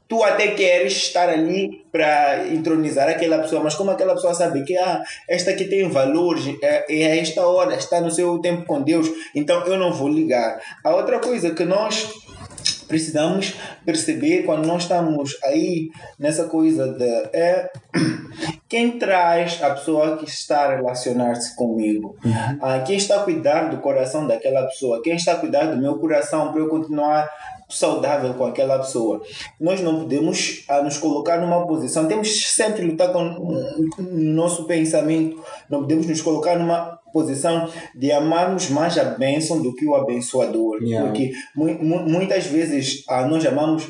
tu 0.08 0.24
até 0.24 0.50
queres 0.50 0.94
estar 0.94 1.30
ali 1.30 1.84
para 1.92 2.48
entronizar 2.48 3.10
aquela 3.10 3.40
pessoa, 3.40 3.64
mas 3.64 3.76
como 3.76 3.92
aquela 3.92 4.14
pessoa 4.14 4.34
sabe 4.34 4.64
que 4.64 4.78
ah, 4.78 5.02
esta 5.30 5.52
aqui 5.52 5.66
tem 5.66 5.90
valores, 5.90 6.56
é, 6.62 6.86
é 6.90 7.12
a 7.12 7.16
esta 7.16 7.46
hora, 7.46 7.76
está 7.76 8.02
no 8.02 8.12
seu 8.12 8.40
tempo 8.40 8.66
com 8.66 8.82
Deus, 8.82 9.10
então 9.34 9.66
eu 9.66 9.78
não 9.78 9.94
vou 9.94 10.10
ligar. 10.10 10.60
A 10.84 10.94
outra 10.94 11.20
coisa 11.20 11.52
que 11.52 11.64
nós 11.64 12.10
precisamos 12.88 13.56
perceber 13.86 14.44
quando 14.44 14.68
nós 14.68 14.84
estamos 14.84 15.38
aí 15.44 15.90
nessa 16.20 16.46
coisa 16.46 16.88
de 16.88 17.30
é 17.34 17.72
quem 18.74 18.98
traz 18.98 19.62
a 19.62 19.70
pessoa 19.70 20.18
que 20.18 20.26
está 20.26 20.66
a 20.66 20.76
relacionar-se 20.78 21.56
comigo, 21.56 22.16
ah, 22.60 22.80
quem 22.80 22.98
está 22.98 23.18
a 23.18 23.24
cuidar 23.24 23.70
do 23.70 23.78
coração 23.78 24.26
daquela 24.26 24.66
pessoa, 24.66 25.00
quem 25.04 25.16
está 25.16 25.34
a 25.34 25.36
cuidar 25.36 25.66
do 25.66 25.78
meu 25.78 26.00
coração 26.00 26.52
para 26.52 26.60
eu 26.60 26.68
continuar 26.68 27.30
saudável 27.70 28.34
com 28.34 28.46
aquela 28.46 28.80
pessoa. 28.80 29.22
Nós 29.62 29.80
não 29.80 30.00
podemos 30.00 30.66
ah, 30.68 30.82
nos 30.82 30.98
colocar 30.98 31.38
numa 31.38 31.68
posição, 31.68 32.08
temos 32.08 32.52
sempre 32.52 32.84
lutar 32.84 33.14
com 33.14 33.20
o 33.20 34.02
nosso 34.02 34.66
pensamento, 34.66 35.40
não 35.70 35.82
podemos 35.82 36.08
nos 36.08 36.24
colocar 36.24 36.58
numa 36.58 37.00
posição 37.14 37.70
de 37.96 38.12
amarmos 38.12 38.70
mais 38.70 38.98
a 38.98 39.04
bênção 39.06 39.62
do 39.62 39.74
que 39.76 39.86
o 39.86 39.96
abençoador. 39.96 40.82
Yeah. 40.82 41.08
Porque 41.08 41.32
mu- 41.56 41.78
mu- 41.84 42.10
muitas 42.10 42.46
vezes 42.48 43.04
ah, 43.08 43.26
nós 43.28 43.46
amamos 43.46 43.84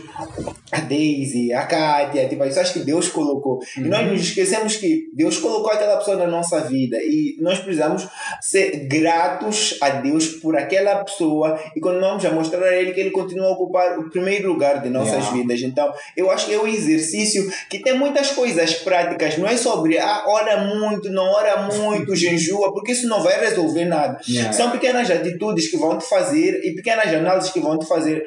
a 0.72 0.80
Daisy, 0.82 1.54
a 1.54 1.66
Kátia, 1.66 2.28
tipo, 2.28 2.44
isso 2.46 2.60
acho 2.60 2.74
que 2.74 2.80
Deus 2.80 3.08
colocou. 3.08 3.60
E 3.78 3.82
nós 3.82 4.06
nos 4.12 4.22
esquecemos 4.22 4.76
que 4.76 5.08
Deus 5.14 5.38
colocou 5.38 5.72
aquela 5.72 5.98
pessoa 5.98 6.18
na 6.18 6.28
nossa 6.28 6.60
vida 6.62 6.98
e 7.02 7.38
nós 7.40 7.60
precisamos 7.60 8.08
ser 8.42 8.88
gratos 8.88 9.78
a 9.82 9.90
Deus 9.90 10.28
por 10.28 10.58
aquela 10.58 11.04
pessoa 11.04 11.60
e 11.76 11.80
continuamos 11.80 12.26
a 12.26 12.32
mostrar 12.32 12.64
a 12.68 12.76
Ele 12.76 12.92
que 12.92 13.00
Ele 13.00 13.12
continua 13.12 13.48
a 13.48 13.52
ocupar 13.52 14.00
o 14.00 14.10
primeiro 14.10 14.50
lugar 14.52 14.82
de 14.82 14.90
nossas 14.90 15.14
Yeah. 15.14 15.32
vidas. 15.38 15.62
Então, 15.62 15.94
eu 16.18 16.30
acho 16.32 16.48
que 16.48 16.54
é 16.54 16.60
um 16.60 16.68
exercício 16.68 17.50
que 17.70 17.80
tem 17.80 17.98
muitas 17.98 18.32
coisas 18.32 18.74
práticas, 18.76 19.38
não 19.38 19.48
é 19.48 19.56
sobre 19.56 19.98
ah, 20.00 20.24
ora 20.28 20.58
muito, 20.76 21.10
não 21.12 21.24
ora 21.32 21.70
muito, 21.72 22.16
jejua, 22.18 22.74
porque 22.74 22.92
isso 22.92 23.08
não 23.08 23.13
vai 23.22 23.40
resolver 23.40 23.86
nada. 23.86 24.20
Yeah. 24.28 24.54
São 24.54 24.72
pequenas 24.72 25.10
atitudes 25.12 25.70
que 25.70 25.78
vão 25.78 25.98
te 25.98 26.06
fazer 26.06 26.62
e 26.64 26.74
pequenas 26.74 27.14
análises 27.14 27.52
que 27.52 27.60
vão 27.60 27.78
te 27.78 27.86
fazer 27.86 28.24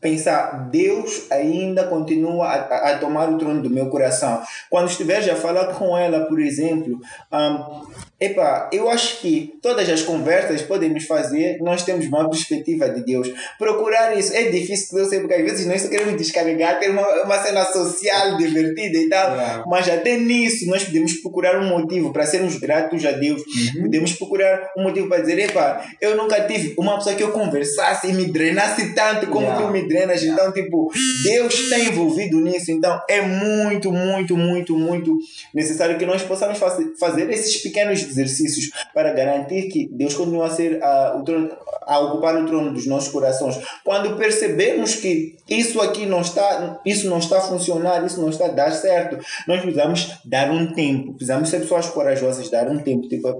pensar, 0.00 0.68
Deus 0.70 1.26
ainda 1.30 1.84
continua 1.84 2.46
a, 2.46 2.90
a- 2.92 2.98
tomar 2.98 3.28
o 3.30 3.38
trono 3.38 3.60
do 3.62 3.70
meu 3.70 3.88
coração. 3.88 4.40
Quando 4.70 4.88
estiveres 4.90 5.28
a 5.28 5.34
falar 5.36 5.66
com 5.74 5.96
ela, 5.96 6.26
por 6.26 6.40
exemplo, 6.40 6.98
um, 7.32 7.86
epa, 8.20 8.68
eu 8.72 8.88
acho 8.90 9.20
que 9.20 9.52
todas 9.62 9.88
as 9.88 10.02
conversas 10.02 10.62
podem 10.62 10.90
nos 10.90 11.04
fazer, 11.04 11.58
nós 11.60 11.82
temos 11.84 12.06
uma 12.06 12.28
perspectiva 12.28 12.88
de 12.88 13.04
Deus. 13.04 13.28
Procurar 13.58 14.16
isso 14.16 14.34
é 14.34 14.44
difícil, 14.50 14.98
eu 14.98 15.04
sei, 15.06 15.20
porque 15.20 15.34
às 15.34 15.42
vezes 15.42 15.66
nós 15.66 15.82
só 15.82 15.88
queremos 15.88 16.16
descarregar, 16.16 16.78
ter 16.78 16.90
uma, 16.90 17.06
uma 17.24 17.38
cena 17.42 17.64
social 17.64 18.36
divertida 18.36 18.98
e 18.98 19.08
tal, 19.08 19.28
Yeah. 19.28 19.64
mas 19.68 19.88
até 19.88 20.16
nisso 20.16 20.66
nós 20.68 20.84
podemos 20.84 21.12
procurar 21.20 21.58
um 21.60 21.68
motivo 21.68 22.12
para 22.12 22.24
sermos 22.26 22.56
gratos 22.56 23.04
a 23.04 23.12
Deus. 23.12 23.42
Podemos 23.80 24.12
procurar 24.14 24.70
um 24.76 24.82
motivo 24.84 25.08
para 25.08 25.20
dizer, 25.20 25.38
epa, 25.38 25.82
eu 26.00 26.16
nunca 26.16 26.40
tive 26.42 26.74
uma 26.78 26.96
pessoa 26.96 27.14
que 27.14 27.22
eu 27.22 27.30
conversasse 27.32 28.08
e 28.08 28.12
me 28.12 28.26
drenasse 28.26 28.94
tanto 28.94 29.26
como 29.28 29.46
tu 29.56 29.68
me 29.70 29.87
drenas. 29.88 30.22
Então, 30.22 30.52
tipo, 30.52 30.92
Deus 31.24 31.54
está 31.54 31.78
envolvido 31.78 32.40
nisso. 32.40 32.70
Então, 32.70 33.00
é 33.08 33.22
muito, 33.22 33.90
muito, 33.92 34.36
muito, 34.36 34.76
muito 34.76 35.18
necessário 35.54 35.98
que 35.98 36.06
nós 36.06 36.22
possamos 36.22 36.58
fazer, 36.98 37.30
esses 37.30 37.56
pequenos 37.62 38.02
exercícios 38.02 38.70
para 38.94 39.12
garantir 39.12 39.68
que 39.68 39.88
Deus 39.92 40.14
continua 40.14 40.46
a 40.46 40.50
ser 40.50 40.82
ah, 40.82 41.16
o 41.18 41.24
trono, 41.24 41.50
a 41.86 41.98
ocupar 42.00 42.36
o 42.36 42.46
trono 42.46 42.72
dos 42.72 42.86
nossos 42.86 43.10
corações. 43.10 43.58
Quando 43.84 44.16
percebermos 44.16 44.96
que 44.96 45.36
isso 45.48 45.80
aqui 45.80 46.06
não 46.06 46.20
está, 46.20 46.80
isso 46.84 47.08
não 47.08 47.18
está 47.18 47.38
a 47.38 47.40
funcionar, 47.40 48.04
isso 48.04 48.20
não 48.20 48.28
está 48.28 48.46
a 48.46 48.48
dar 48.48 48.70
certo, 48.72 49.18
nós 49.46 49.60
precisamos 49.60 50.18
dar 50.24 50.50
um 50.50 50.72
tempo. 50.72 51.14
Precisamos 51.14 51.48
ser 51.48 51.60
pessoas 51.60 51.88
corajosas, 51.88 52.50
dar 52.50 52.68
um 52.68 52.78
tempo. 52.78 53.08
Tipo, 53.08 53.34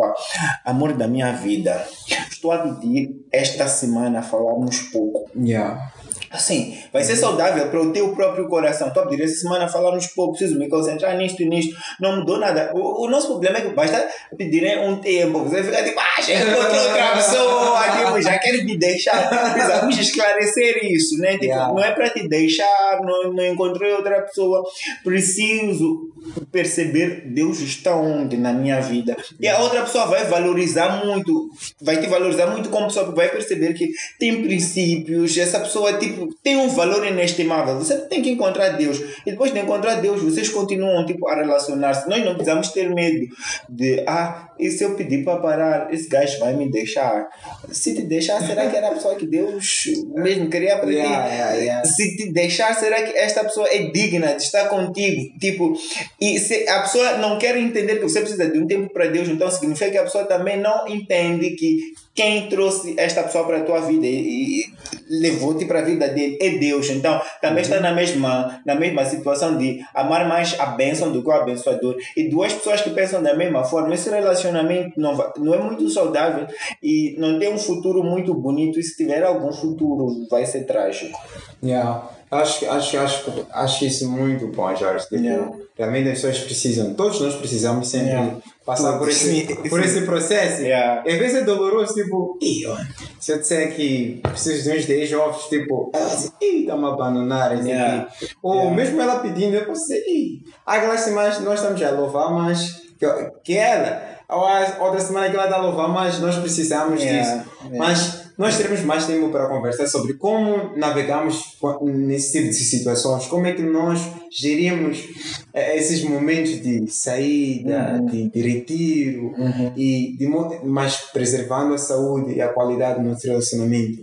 amor 0.65 0.95
da 0.95 1.07
minha 1.07 1.33
vida, 1.33 1.87
estou 2.31 2.53
a 2.53 2.59
pedir 2.59 3.25
esta 3.31 3.69
semana 3.69 4.23
falarmos 4.23 4.81
pouco. 4.93 5.31
Yeah. 5.37 5.93
Assim, 6.31 6.79
vai 6.93 7.03
ser 7.03 7.17
saudável 7.17 7.69
para 7.69 7.81
o 7.81 7.93
teu 7.93 8.15
próprio 8.15 8.49
coração. 8.49 8.89
Estou 8.89 9.03
a 9.03 9.07
pedir 9.07 9.25
essa 9.25 9.37
semana 9.37 9.69
falarmos 9.69 10.07
pouco, 10.09 10.37
preciso 10.37 10.59
me 10.59 10.69
concentrar 10.69 11.17
nisto 11.17 11.43
e 11.43 11.47
nisto. 11.47 11.77
Não 12.01 12.17
mudou 12.19 12.39
nada. 12.39 12.71
O, 12.75 13.07
o 13.07 13.11
nosso 13.11 13.29
problema 13.29 13.59
é 13.59 13.61
que 13.63 13.69
basta 13.71 14.07
pedirem 14.37 14.89
um 14.89 14.97
tempo. 14.97 15.45
Você 15.45 15.63
fica 15.65 15.83
tipo, 15.83 15.99
ah, 15.99 16.21
já 16.21 16.35
encontrei 16.35 16.81
outra 16.81 17.13
pessoa, 17.17 17.83
tipo, 17.97 18.23
já 18.23 18.39
quer 18.39 18.65
me 18.65 18.77
deixar. 18.79 19.29
Precisamos 19.53 19.99
esclarecer 19.99 20.85
isso, 20.85 21.19
né? 21.19 21.33
Tipo, 21.33 21.49
Yeah. 21.49 21.73
não 21.73 21.83
é 21.83 21.93
para 21.93 22.11
te 22.11 22.29
deixar, 22.29 23.01
não, 23.03 23.33
não 23.33 23.47
encontrei 23.47 23.91
outra 23.93 24.21
pessoa. 24.21 24.63
Preciso 25.03 26.13
perceber 26.53 27.23
Deus 27.27 27.61
está 27.61 27.97
onde 27.97 28.37
na 28.37 28.53
minha 28.53 28.81
vida. 28.81 29.17
E 29.41 29.49
a 29.49 29.59
outra 29.59 29.83
pessoa 29.83 30.07
vai 30.07 30.25
valorizar 30.25 31.05
muito, 31.05 31.51
vai 31.81 31.99
te 32.01 32.07
valorizar 32.07 32.49
muito 32.49 32.69
como 32.69 32.87
pessoa, 32.87 33.11
vai 33.15 33.29
perceber 33.31 33.73
que 33.73 33.91
tem 34.19 34.43
princípios, 34.43 35.37
essa 35.39 35.61
pessoa 35.61 35.99
tipo, 35.99 36.18
tem 36.43 36.57
um 36.57 36.69
valor 36.69 37.07
inestimável. 37.07 37.79
Você 37.79 37.97
tem 38.09 38.23
que 38.23 38.31
encontrar 38.31 38.71
Deus. 38.71 38.99
E 39.25 39.31
depois 39.31 39.53
de 39.53 39.59
encontrar 39.59 39.97
Deus, 39.97 40.23
vocês 40.23 40.49
continuam 40.49 41.05
tipo, 41.07 41.29
a 41.29 41.35
relacionar-se. 41.35 42.09
Nós 42.09 42.25
não 42.25 42.35
precisamos 42.35 42.69
ter 42.69 42.89
medo 42.93 43.27
de, 43.69 44.05
ah, 44.07 44.49
e 44.59 44.71
se 44.71 44.85
eu 44.85 44.95
pedir 44.95 45.25
para 45.25 45.41
parar, 45.41 45.93
esse 45.93 46.09
gajo 46.09 46.39
vai 46.41 46.55
me 46.55 46.71
deixar. 46.71 47.29
Se 47.71 47.95
te 47.95 48.03
deixar, 48.03 48.41
será 48.45 48.69
que 48.69 48.77
era 48.77 48.89
a 48.89 48.95
pessoa 48.95 49.15
que 49.15 49.27
Deus 49.27 49.85
mesmo 50.15 50.51
queria 50.51 50.77
para 50.79 50.89
ti? 50.89 50.95
Yeah, 50.95 51.27
yeah, 51.27 51.53
yeah. 51.53 51.85
se 51.85 52.17
te 52.17 52.33
deixar, 52.33 52.75
será 52.75 53.03
que 53.03 53.17
esta 53.17 53.45
pessoa 53.45 53.69
é 53.69 53.91
digna 53.91 54.35
de 54.35 54.43
estar 54.43 54.69
contigo? 54.69 55.39
Tipo, 55.39 55.75
e 56.21 56.39
se 56.39 56.69
a 56.69 56.83
pessoa 56.83 57.19
não 57.19 57.39
quer 57.39 57.57
entender 57.57 57.97
que 57.97 58.03
você 58.03 58.21
precisa 58.21 58.49
de 58.49 58.59
um 58.59 58.67
tempo 58.67 58.93
para 58.93 59.07
Deus, 59.07 59.29
então 59.29 59.51
significa 59.51 59.91
que 59.91 59.99
a 59.99 60.05
pessoa 60.05 60.25
também 60.25 60.59
não 60.59 60.89
entende 60.89 61.51
que 61.51 61.79
quem 62.19 62.49
trouxe 62.49 62.95
esta 62.99 63.23
pessoa 63.23 63.45
para 63.47 63.59
a 63.59 63.63
tua 63.63 63.81
vida 63.83 64.05
e, 64.05 64.63
e 64.63 64.65
levou-te 65.09 65.65
para 65.67 65.79
a 65.79 65.83
vida 65.83 66.09
dele 66.09 66.37
é 66.43 66.59
Deus. 66.59 66.91
Então, 66.91 67.21
também 67.41 67.63
está 67.63 67.79
na 67.79 67.93
mesma, 67.93 68.61
na 68.67 68.75
mesma 68.75 69.05
situação 69.05 69.57
de 69.57 69.79
amar 69.95 70.27
mais 70.29 70.59
a 70.59 70.67
bênção 70.67 71.13
do 71.13 71.23
que 71.23 71.29
o 71.29 71.33
abençoador. 71.33 71.95
E 72.17 72.29
duas 72.29 72.53
pessoas 72.53 72.81
que 72.81 72.91
pensam 72.91 73.23
da 73.23 73.35
mesma 73.37 73.63
forma, 73.63 73.95
esse 73.95 74.11
relacionamento 74.11 75.01
não, 75.01 75.15
vai- 75.15 75.31
não 75.39 75.55
é 75.55 75.59
muito 75.59 75.89
saudável 75.89 76.45
e 76.83 77.15
não 77.19 77.39
tem 77.39 77.55
um 77.55 77.59
futuro 77.59 78.03
muito 78.03 78.35
bonito. 78.35 78.81
E 78.81 78.83
se 78.83 78.97
tiver 78.97 79.23
algum 79.23 79.53
futuro, 79.53 80.27
vai 80.29 80.45
ser 80.45 80.65
trágico. 80.67 81.17
Yeah. 81.63 82.03
Acho, 82.31 82.69
acho, 82.69 82.99
acho, 82.99 83.47
acho 83.53 83.85
isso 83.87 84.11
muito 84.11 84.49
bom, 84.49 84.75
Jorge. 84.75 85.05
Tipo, 85.09 85.23
Yeah. 85.23 85.53
Realmente 85.79 86.09
as 86.09 86.15
pessoas 86.21 86.39
precisam, 86.41 86.95
todos 86.95 87.21
nós 87.21 87.37
precisamos 87.37 87.87
sempre 87.89 88.09
Yeah. 88.09 88.37
Passar 88.69 88.99
por 88.99 89.09
esse, 89.09 89.47
Sim, 89.47 89.47
por 89.71 89.81
sim. 89.83 89.87
esse 89.89 90.03
processo. 90.03 90.61
Yeah. 90.63 91.01
Às 91.01 91.15
vezes 91.19 91.37
é 91.39 91.41
doloroso, 91.43 91.95
tipo, 91.95 92.39
"Ih, 92.43 92.67
ó, 92.67 92.77
se 93.19 93.33
eu 93.33 93.39
disser 93.39 93.75
que 93.75 94.21
preciso 94.23 94.71
de 94.71 94.77
uns 94.79 94.85
10 94.85 95.13
ovos, 95.15 95.45
tipo, 95.47 95.91
ela 95.95 96.07
diz, 96.15 96.31
ih, 96.43 96.61
está-me 96.61 96.85
a 96.85 96.89
abandonar. 96.89 97.55
isso 97.55 97.67
Yeah. 97.67 98.03
aqui." 98.03 98.29
Ou 98.43 98.55
Yeah. 98.55 98.77
mesmo 98.77 99.01
ela 99.01 99.21
pedindo, 99.21 99.57
eu 99.57 99.65
posso 99.65 99.81
dizer, 99.83 100.05
ih, 100.07 100.43
aquelas 100.67 101.01
semanas 101.01 101.41
nós 101.41 101.61
estamos 101.61 101.83
a 101.83 101.91
louvar, 101.93 102.31
mas 102.31 102.83
que, 102.99 103.07
que 103.43 103.57
ela, 103.57 104.03
ou 104.29 104.45
há 104.45 104.77
outra 104.81 105.01
semana 105.01 105.31
que 105.31 105.37
ela 105.37 105.45
está 105.47 105.57
a 105.57 105.63
louvar, 105.63 105.89
mas 105.89 106.19
nós 106.21 106.37
precisamos 106.37 107.01
disso. 107.01 107.41
Mas 107.77 108.18
nós 108.39 108.57
teremos 108.57 108.81
mais 108.83 109.05
tempo 109.05 109.31
para 109.31 109.49
conversar 109.49 109.87
sobre 109.89 110.15
como 110.15 110.77
navegamos 110.77 111.59
nesse 111.83 112.33
tipo 112.39 112.49
de 112.49 112.55
situações, 112.55 113.27
como 113.27 113.47
é 113.47 113.53
que 113.53 113.63
nós 113.63 114.01
gerimos 114.31 115.05
eh, 115.53 115.77
esses 115.77 116.05
momentos 116.05 116.61
de 116.63 116.87
saída, 116.89 117.99
Uhum. 117.99 118.07
de, 118.07 118.29
de 118.31 118.41
retiro, 118.41 119.35
e 119.77 120.17
de, 120.19 120.29
mas 120.65 120.97
preservando 121.13 121.75
a 121.75 121.79
saúde 121.79 122.35
e 122.35 122.41
a 122.41 122.49
qualidade 122.49 123.01
do 123.03 123.09
nosso 123.09 123.27
relacionamento. 123.27 124.03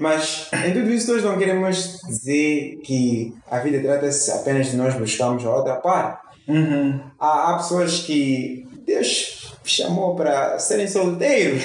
Mas 0.00 0.48
em 0.66 0.72
tudo 0.72 0.90
isso 0.90 1.12
nós 1.12 1.22
não 1.22 1.36
queremos 1.38 2.00
dizer 2.06 2.78
que 2.82 3.34
a 3.50 3.58
vida 3.58 3.80
trata-se 3.80 4.30
apenas 4.30 4.70
de 4.70 4.76
nós 4.76 4.94
buscarmos 4.94 5.44
a 5.44 5.54
outra 5.54 5.76
parte. 5.76 6.24
Uhum. 6.48 7.00
Há, 7.18 7.50
há 7.50 7.56
pessoas 7.58 8.00
que 8.00 8.64
Deus 8.86 9.52
chamou 9.64 10.14
para 10.14 10.58
serem 10.58 10.86
solteiros. 10.86 11.62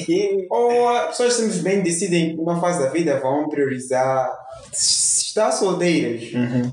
Ou 0.50 0.88
as 0.88 1.08
pessoas 1.08 1.34
simplesmente 1.34 1.84
decidem, 1.84 2.34
numa 2.34 2.60
fase 2.60 2.80
da 2.80 2.88
vida, 2.88 3.20
vão 3.20 3.48
priorizar 3.48 4.30
estar 4.72 5.52
solteiras. 5.52 6.30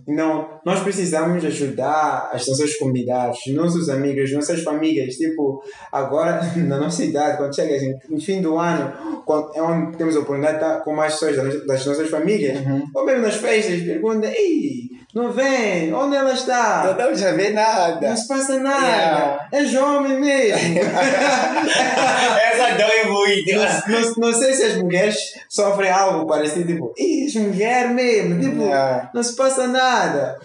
Então, 0.07 0.47
nós 0.65 0.81
precisamos 0.81 1.43
ajudar 1.43 2.29
as 2.31 2.47
nossas 2.47 2.75
comunidades, 2.75 3.45
os 3.45 3.53
nossos 3.53 3.89
amigos, 3.89 4.25
as 4.25 4.31
nossas 4.31 4.63
famílias. 4.63 5.15
Tipo, 5.15 5.61
agora, 5.91 6.41
na 6.55 6.77
nossa 6.77 7.03
idade, 7.03 7.37
quando 7.37 7.55
chega 7.55 7.75
a 7.75 7.79
gente, 7.79 8.09
no 8.09 8.19
fim 8.19 8.41
do 8.41 8.57
ano, 8.57 9.21
quando, 9.25 9.53
é 9.55 9.61
onde 9.61 9.97
temos 9.97 10.15
a 10.15 10.19
oportunidade 10.19 10.59
de 10.59 10.63
estar 10.63 10.79
com 10.83 10.93
mais 10.93 11.13
pessoas 11.13 11.65
das, 11.65 11.85
nossas 11.85 12.09
famílias, 12.09 12.57
ou 12.95 13.05
mesmo 13.05 13.21
nas 13.21 13.35
festas, 13.35 13.81
perguntam, 13.81 14.29
ei, 14.29 14.98
não 15.19 15.31
vem? 15.31 15.93
Onde 15.93 16.15
ela 16.15 16.33
está? 16.33 16.83
Não 16.85 16.97
dá 16.97 17.13
já 17.13 17.31
ver 17.33 17.53
nada. 17.53 18.09
Não 18.09 18.15
se 18.15 18.27
passa 18.27 18.57
nada. 18.59 18.85
Yeah. 18.85 19.47
É 19.51 19.65
jovem 19.65 20.19
mesmo. 20.19 20.79
Essa 20.79 22.75
dói 22.77 23.11
muito. 23.11 23.51
não, 23.53 23.99
não, 24.01 24.13
não 24.17 24.33
sei 24.33 24.53
se 24.53 24.63
as 24.63 24.77
mulheres 24.77 25.15
sofrem 25.49 25.91
algo 25.91 26.25
parecido, 26.25 26.67
tipo, 26.67 26.93
"Ih, 26.97 27.23
és 27.25 27.35
mulher 27.35 27.89
mesmo, 27.89 28.39
tipo, 28.39 28.59
Yeah. 28.63 29.09
não 29.13 29.23
se 29.23 29.35
passa 29.35 29.67
nada. 29.67 30.39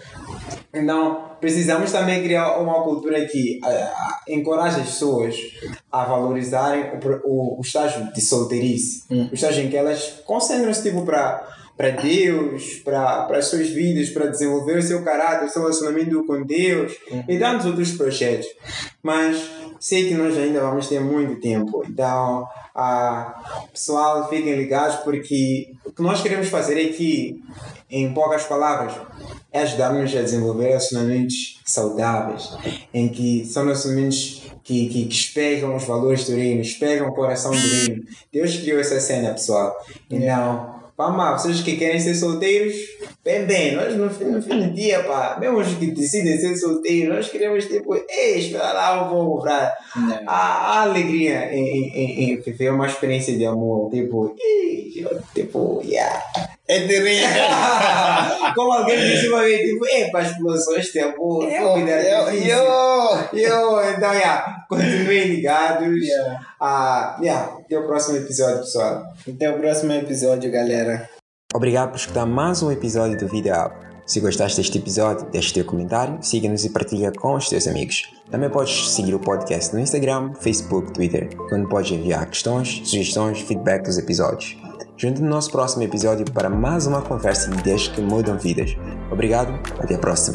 Então, 0.72 1.30
precisamos 1.40 1.92
também 1.92 2.22
criar 2.22 2.58
uma 2.58 2.82
cultura 2.82 3.24
que 3.26 3.60
ah, 3.62 4.20
encoraje 4.28 4.80
as 4.80 4.86
pessoas 4.86 5.36
a 5.90 6.04
valorizarem 6.04 6.84
o, 6.94 7.20
o, 7.24 7.58
o 7.58 7.60
estágio 7.60 8.12
de 8.12 8.20
solteirice. 8.20 9.04
O 9.30 9.34
estágio 9.34 9.64
em 9.64 9.70
que 9.70 9.76
elas 9.76 10.22
concentram-se 10.26 10.82
tipo, 10.82 11.02
para 11.04 11.46
para 11.76 11.90
Deus, 11.90 12.76
para 12.84 13.26
as 13.36 13.46
suas 13.46 13.68
vidas, 13.68 14.10
para 14.10 14.26
desenvolver 14.26 14.78
o 14.78 14.82
seu 14.82 15.02
caráter, 15.02 15.46
o 15.46 15.50
seu 15.50 15.62
relacionamento 15.62 16.24
com 16.24 16.42
Deus 16.42 16.92
e 17.28 17.38
tantos 17.38 17.66
outros 17.66 17.92
projetos. 17.92 18.46
Mas 19.02 19.50
sei 19.80 20.08
que 20.08 20.14
nós 20.14 20.36
ainda 20.38 20.60
vamos 20.60 20.88
ter 20.88 21.00
muito 21.00 21.40
tempo. 21.40 21.84
Então, 21.88 22.46
ah, 22.74 23.68
pessoal, 23.72 24.28
fiquem 24.28 24.54
ligados 24.56 24.96
porque 24.96 25.72
o 25.84 25.92
que 25.92 26.02
nós 26.02 26.22
queremos 26.22 26.48
fazer 26.48 26.80
aqui, 26.80 27.42
em 27.90 28.12
poucas 28.14 28.44
palavras, 28.44 28.94
é 29.52 29.62
ajudar-nos 29.62 30.14
a 30.16 30.22
desenvolver 30.22 30.68
relacionamentos 30.68 31.60
saudáveis, 31.64 32.50
em 32.92 33.08
que 33.08 33.44
são 33.44 33.64
relacionamentos 33.64 34.42
que, 34.64 34.88
que, 34.88 35.06
que 35.06 35.14
espelham 35.14 35.76
os 35.76 35.84
valores 35.84 36.26
do 36.26 36.34
reino, 36.34 36.62
espelham 36.62 37.08
o 37.08 37.14
coração 37.14 37.50
do 37.50 37.56
reino. 37.58 38.04
Deus 38.32 38.56
criou 38.56 38.80
essa 38.80 38.98
cena, 38.98 39.32
pessoal. 39.32 39.72
Então, 40.10 40.73
vamos 40.96 41.18
lá, 41.18 41.36
vocês 41.36 41.60
que 41.60 41.76
querem 41.76 41.98
ser 42.00 42.14
solteiros, 42.14 42.74
bem, 43.24 43.44
bem, 43.44 43.74
nós 43.74 43.96
no 43.96 44.08
fim, 44.10 44.24
no 44.24 44.42
fim 44.42 44.60
do 44.60 44.72
dia, 44.72 45.02
pá, 45.02 45.36
mesmo 45.40 45.58
os 45.58 45.74
que 45.74 45.86
decidem 45.86 46.38
ser 46.38 46.56
solteiros, 46.56 47.14
nós 47.14 47.28
queremos, 47.28 47.66
tipo, 47.66 47.94
ei, 47.94 48.38
espera 48.38 48.72
lá 48.72 49.04
um 49.04 49.10
pouco 49.10 49.42
para 49.42 49.76
a, 50.26 50.36
a 50.36 50.82
alegria 50.82 51.52
em, 51.52 51.66
em, 51.66 51.88
em, 51.88 52.30
em 52.32 52.40
viver 52.40 52.72
uma 52.72 52.86
experiência 52.86 53.36
de 53.36 53.44
amor, 53.44 53.90
tipo, 53.90 54.34
ei, 54.38 54.92
Eu, 54.96 55.20
tipo, 55.34 55.82
yeah. 55.84 56.22
É 56.66 56.86
terrível. 56.86 57.28
Como 58.54 58.72
alguém 58.72 58.96
disse 58.98 59.28
uma 59.28 59.40
vez, 59.40 59.68
tipo, 59.68 59.86
é 59.86 60.10
para 60.10 60.22
explosões, 60.22 60.90
tempo, 60.92 61.44
Eu, 61.44 61.62
fogo 61.62 61.84
de 61.84 61.90
eu, 61.90 62.18
artifício. 62.18 62.52
eu. 62.52 63.38
Eu, 63.38 63.90
então, 63.90 64.12
yeah, 64.12 64.64
continuem 64.68 65.24
ligados. 65.28 66.02
Yeah. 66.02 66.40
Ah, 66.60 67.18
yeah, 67.20 67.52
até 67.58 67.78
o 67.78 67.86
próximo 67.86 68.16
episódio, 68.16 68.60
pessoal. 68.60 69.04
Até 69.28 69.50
o 69.50 69.58
próximo 69.58 69.92
episódio, 69.92 70.50
galera. 70.50 71.08
Obrigado 71.54 71.90
por 71.90 71.96
escutar 71.96 72.24
mais 72.24 72.62
um 72.62 72.72
episódio 72.72 73.18
do 73.18 73.28
Vida 73.28 73.66
Up. 73.66 73.74
Se 74.06 74.20
gostaste 74.20 74.58
deste 74.58 74.78
episódio, 74.78 75.26
deixe 75.30 75.52
teu 75.52 75.64
comentário, 75.64 76.18
siga-nos 76.22 76.64
e 76.64 76.70
partilha 76.70 77.12
com 77.12 77.34
os 77.34 77.48
teus 77.48 77.66
amigos. 77.66 78.10
Também 78.30 78.50
podes 78.50 78.90
seguir 78.90 79.14
o 79.14 79.18
podcast 79.18 79.74
no 79.74 79.80
Instagram, 79.80 80.32
Facebook, 80.40 80.92
Twitter, 80.92 81.28
onde 81.52 81.68
podes 81.68 81.92
enviar 81.92 82.26
questões, 82.26 82.82
sugestões, 82.84 83.40
feedback 83.40 83.84
dos 83.84 83.96
episódios. 83.96 84.63
Junte 84.96 85.20
no 85.20 85.28
nosso 85.28 85.50
próximo 85.50 85.82
episódio 85.82 86.24
para 86.30 86.48
mais 86.48 86.86
uma 86.86 87.02
conversa 87.02 87.50
de 87.50 87.58
ideias 87.58 87.88
que 87.88 88.00
mudam 88.00 88.38
vidas. 88.38 88.76
Obrigado, 89.10 89.52
até 89.80 89.96
a 89.96 89.98
próxima. 89.98 90.32